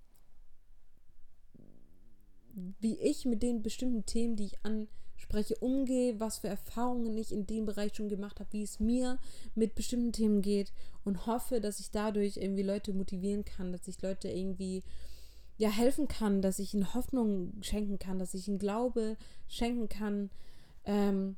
wie 2.80 2.98
ich 3.00 3.24
mit 3.24 3.42
den 3.42 3.62
bestimmten 3.62 4.06
Themen, 4.06 4.36
die 4.36 4.46
ich 4.46 4.64
anspreche, 4.64 5.56
umgehe, 5.56 6.20
was 6.20 6.38
für 6.38 6.48
Erfahrungen 6.48 7.16
ich 7.18 7.32
in 7.32 7.46
dem 7.46 7.66
Bereich 7.66 7.94
schon 7.96 8.08
gemacht 8.08 8.38
habe, 8.38 8.52
wie 8.52 8.62
es 8.62 8.78
mir 8.78 9.18
mit 9.56 9.74
bestimmten 9.74 10.12
Themen 10.12 10.40
geht 10.40 10.72
und 11.04 11.26
hoffe, 11.26 11.60
dass 11.60 11.80
ich 11.80 11.90
dadurch 11.90 12.36
irgendwie 12.36 12.62
Leute 12.62 12.92
motivieren 12.92 13.44
kann, 13.44 13.72
dass 13.72 13.88
ich 13.88 14.00
Leute 14.02 14.28
irgendwie 14.28 14.82
ja 15.58 15.68
helfen 15.68 16.08
kann, 16.08 16.42
dass 16.42 16.58
ich 16.58 16.74
ihnen 16.74 16.94
Hoffnung 16.94 17.52
schenken 17.60 17.98
kann, 17.98 18.18
dass 18.18 18.34
ich 18.34 18.48
ihnen 18.48 18.58
Glaube 18.58 19.16
schenken 19.48 19.88
kann, 19.88 20.30
ähm, 20.90 21.36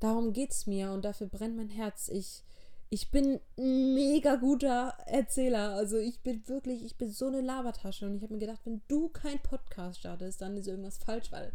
darum 0.00 0.32
es 0.34 0.66
mir 0.66 0.90
und 0.90 1.04
dafür 1.04 1.28
brennt 1.28 1.56
mein 1.56 1.68
Herz. 1.68 2.08
Ich, 2.08 2.42
ich 2.90 3.12
bin 3.12 3.38
ein 3.56 3.94
mega 3.94 4.34
guter 4.34 4.96
Erzähler. 5.06 5.74
Also 5.74 5.98
ich 5.98 6.20
bin 6.20 6.46
wirklich, 6.48 6.84
ich 6.84 6.96
bin 6.96 7.08
so 7.10 7.28
eine 7.28 7.40
Labertasche. 7.40 8.06
Und 8.06 8.16
ich 8.16 8.22
habe 8.22 8.34
mir 8.34 8.40
gedacht, 8.40 8.60
wenn 8.64 8.82
du 8.88 9.08
kein 9.08 9.38
Podcast 9.40 10.00
startest, 10.00 10.42
dann 10.42 10.56
ist 10.56 10.66
irgendwas 10.66 10.98
falsch, 10.98 11.30
weil 11.30 11.52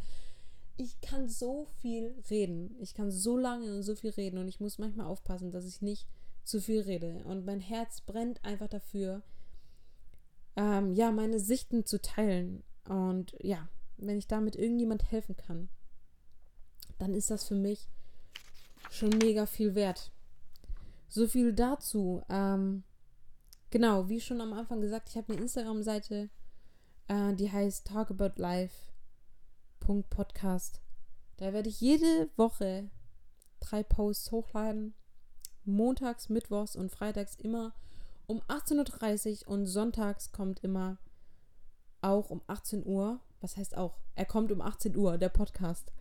ich 0.78 1.02
kann 1.02 1.28
so 1.28 1.68
viel 1.82 2.16
reden. 2.30 2.78
Ich 2.80 2.94
kann 2.94 3.12
so 3.12 3.36
lange 3.36 3.76
und 3.76 3.84
so 3.84 3.96
viel 3.96 4.12
reden. 4.12 4.38
Und 4.38 4.48
ich 4.48 4.62
muss 4.62 4.78
manchmal 4.78 5.08
aufpassen, 5.08 5.52
dass 5.52 5.66
ich 5.66 5.82
nicht 5.82 6.08
zu 6.46 6.62
viel 6.62 6.80
rede. 6.80 7.24
Und 7.26 7.46
mein 7.46 7.60
Herz 7.60 8.00
brennt 8.00 8.44
einfach 8.46 8.70
dafür, 8.70 9.22
ähm, 10.56 10.94
ja, 10.94 11.12
meine 11.12 11.42
Sichten 11.42 11.86
zu 11.86 12.02
teilen. 12.02 12.63
Und 12.88 13.36
ja, 13.42 13.68
wenn 13.98 14.18
ich 14.18 14.28
damit 14.28 14.56
irgendjemand 14.56 15.12
helfen 15.12 15.36
kann, 15.36 15.68
dann 16.98 17.14
ist 17.14 17.32
das 17.32 17.44
für 17.44 17.56
mich 17.56 17.90
schon 18.90 19.10
mega 19.10 19.46
viel 19.46 19.76
wert. 19.76 20.12
So 21.08 21.28
viel 21.28 21.54
dazu. 21.54 22.24
Ähm, 22.30 22.84
genau, 23.70 24.10
wie 24.10 24.22
schon 24.22 24.42
am 24.42 24.54
Anfang 24.54 24.82
gesagt, 24.82 25.10
ich 25.10 25.18
habe 25.18 25.34
eine 25.34 25.42
Instagram-Seite, 25.42 26.30
äh, 27.08 27.34
die 27.34 27.52
heißt 27.52 27.88
talkaboutlife.podcast. 27.88 30.82
Da 31.38 31.54
werde 31.54 31.70
ich 31.70 31.82
jede 31.82 32.30
Woche 32.36 32.90
drei 33.60 33.84
Posts 33.84 34.32
hochladen. 34.32 34.94
Montags, 35.66 36.30
Mittwochs 36.30 36.76
und 36.76 36.92
Freitags 36.92 37.36
immer 37.36 37.74
um 38.26 38.42
18.30 38.44 39.46
Uhr 39.46 39.54
und 39.54 39.66
sonntags 39.66 40.32
kommt 40.32 40.64
immer 40.64 40.98
auch 42.02 42.30
um 42.30 42.42
18 42.48 42.86
Uhr. 42.86 43.20
Was 43.42 43.58
heißt 43.58 43.78
auch? 43.78 43.98
Er 44.16 44.26
kommt 44.26 44.52
um 44.52 44.62
18 44.62 44.96
Uhr, 44.96 45.18
der 45.18 45.30
Podcast. 45.30 45.92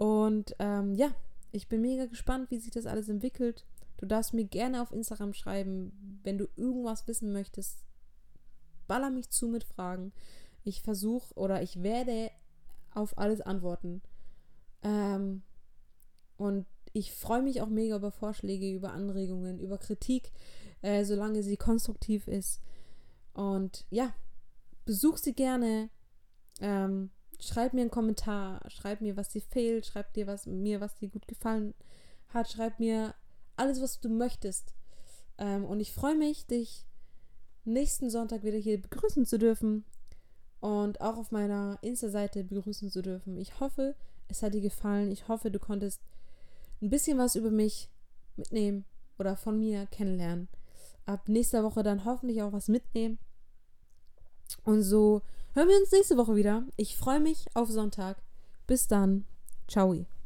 Und 0.00 0.56
ähm, 0.60 0.94
ja, 0.94 1.14
ich 1.52 1.68
bin 1.68 1.82
mega 1.82 2.06
gespannt, 2.06 2.50
wie 2.50 2.58
sich 2.58 2.70
das 2.70 2.86
alles 2.86 3.10
entwickelt. 3.10 3.66
Du 3.98 4.06
darfst 4.06 4.32
mir 4.32 4.46
gerne 4.46 4.80
auf 4.80 4.92
Instagram 4.92 5.34
schreiben, 5.34 6.20
wenn 6.22 6.38
du 6.38 6.48
irgendwas 6.56 7.06
wissen 7.06 7.34
möchtest. 7.34 7.84
Baller 8.86 9.10
mich 9.10 9.28
zu 9.28 9.46
mit 9.46 9.62
Fragen. 9.62 10.14
Ich 10.64 10.80
versuche 10.80 11.34
oder 11.34 11.60
ich 11.60 11.82
werde 11.82 12.30
auf 12.94 13.18
alles 13.18 13.42
antworten. 13.42 14.00
Ähm, 14.82 15.42
und 16.38 16.64
ich 16.94 17.12
freue 17.12 17.42
mich 17.42 17.60
auch 17.60 17.68
mega 17.68 17.96
über 17.96 18.10
Vorschläge, 18.10 18.72
über 18.72 18.92
Anregungen, 18.92 19.60
über 19.60 19.76
Kritik, 19.76 20.32
äh, 20.80 21.04
solange 21.04 21.42
sie 21.42 21.58
konstruktiv 21.58 22.26
ist. 22.26 22.62
Und 23.34 23.84
ja, 23.90 24.14
besuch 24.86 25.18
sie 25.18 25.34
gerne. 25.34 25.90
Ähm, 26.62 27.10
schreib 27.40 27.72
mir 27.72 27.82
einen 27.82 27.90
Kommentar, 27.90 28.60
schreib 28.68 29.00
mir, 29.00 29.16
was 29.16 29.30
dir 29.30 29.42
fehlt, 29.42 29.86
schreib 29.86 30.12
dir 30.14 30.26
was 30.26 30.46
mir, 30.46 30.80
was 30.80 30.94
dir 30.94 31.08
gut 31.08 31.26
gefallen 31.26 31.74
hat, 32.28 32.50
schreib 32.50 32.78
mir 32.78 33.14
alles, 33.56 33.80
was 33.80 34.00
du 34.00 34.08
möchtest. 34.08 34.72
Ähm, 35.38 35.64
und 35.64 35.80
ich 35.80 35.92
freue 35.92 36.14
mich, 36.14 36.46
dich 36.46 36.86
nächsten 37.64 38.10
Sonntag 38.10 38.42
wieder 38.42 38.58
hier 38.58 38.80
begrüßen 38.80 39.26
zu 39.26 39.38
dürfen 39.38 39.84
und 40.60 41.00
auch 41.00 41.16
auf 41.16 41.30
meiner 41.30 41.78
Insta-Seite 41.82 42.44
begrüßen 42.44 42.90
zu 42.90 43.02
dürfen. 43.02 43.36
Ich 43.38 43.60
hoffe, 43.60 43.94
es 44.28 44.42
hat 44.42 44.54
dir 44.54 44.60
gefallen. 44.60 45.10
Ich 45.10 45.28
hoffe, 45.28 45.50
du 45.50 45.58
konntest 45.58 46.00
ein 46.80 46.90
bisschen 46.90 47.18
was 47.18 47.34
über 47.34 47.50
mich 47.50 47.88
mitnehmen 48.36 48.84
oder 49.18 49.36
von 49.36 49.58
mir 49.58 49.86
kennenlernen. 49.86 50.48
Ab 51.06 51.28
nächster 51.28 51.64
Woche 51.64 51.82
dann 51.82 52.04
hoffentlich 52.04 52.42
auch 52.42 52.52
was 52.52 52.68
mitnehmen. 52.68 53.18
Und 54.64 54.82
so 54.82 55.22
hören 55.54 55.68
wir 55.68 55.76
uns 55.76 55.92
nächste 55.92 56.16
Woche 56.16 56.36
wieder. 56.36 56.64
Ich 56.76 56.96
freue 56.96 57.20
mich 57.20 57.46
auf 57.54 57.68
Sonntag. 57.70 58.22
Bis 58.66 58.86
dann. 58.88 59.24
Ciao. 59.68 60.19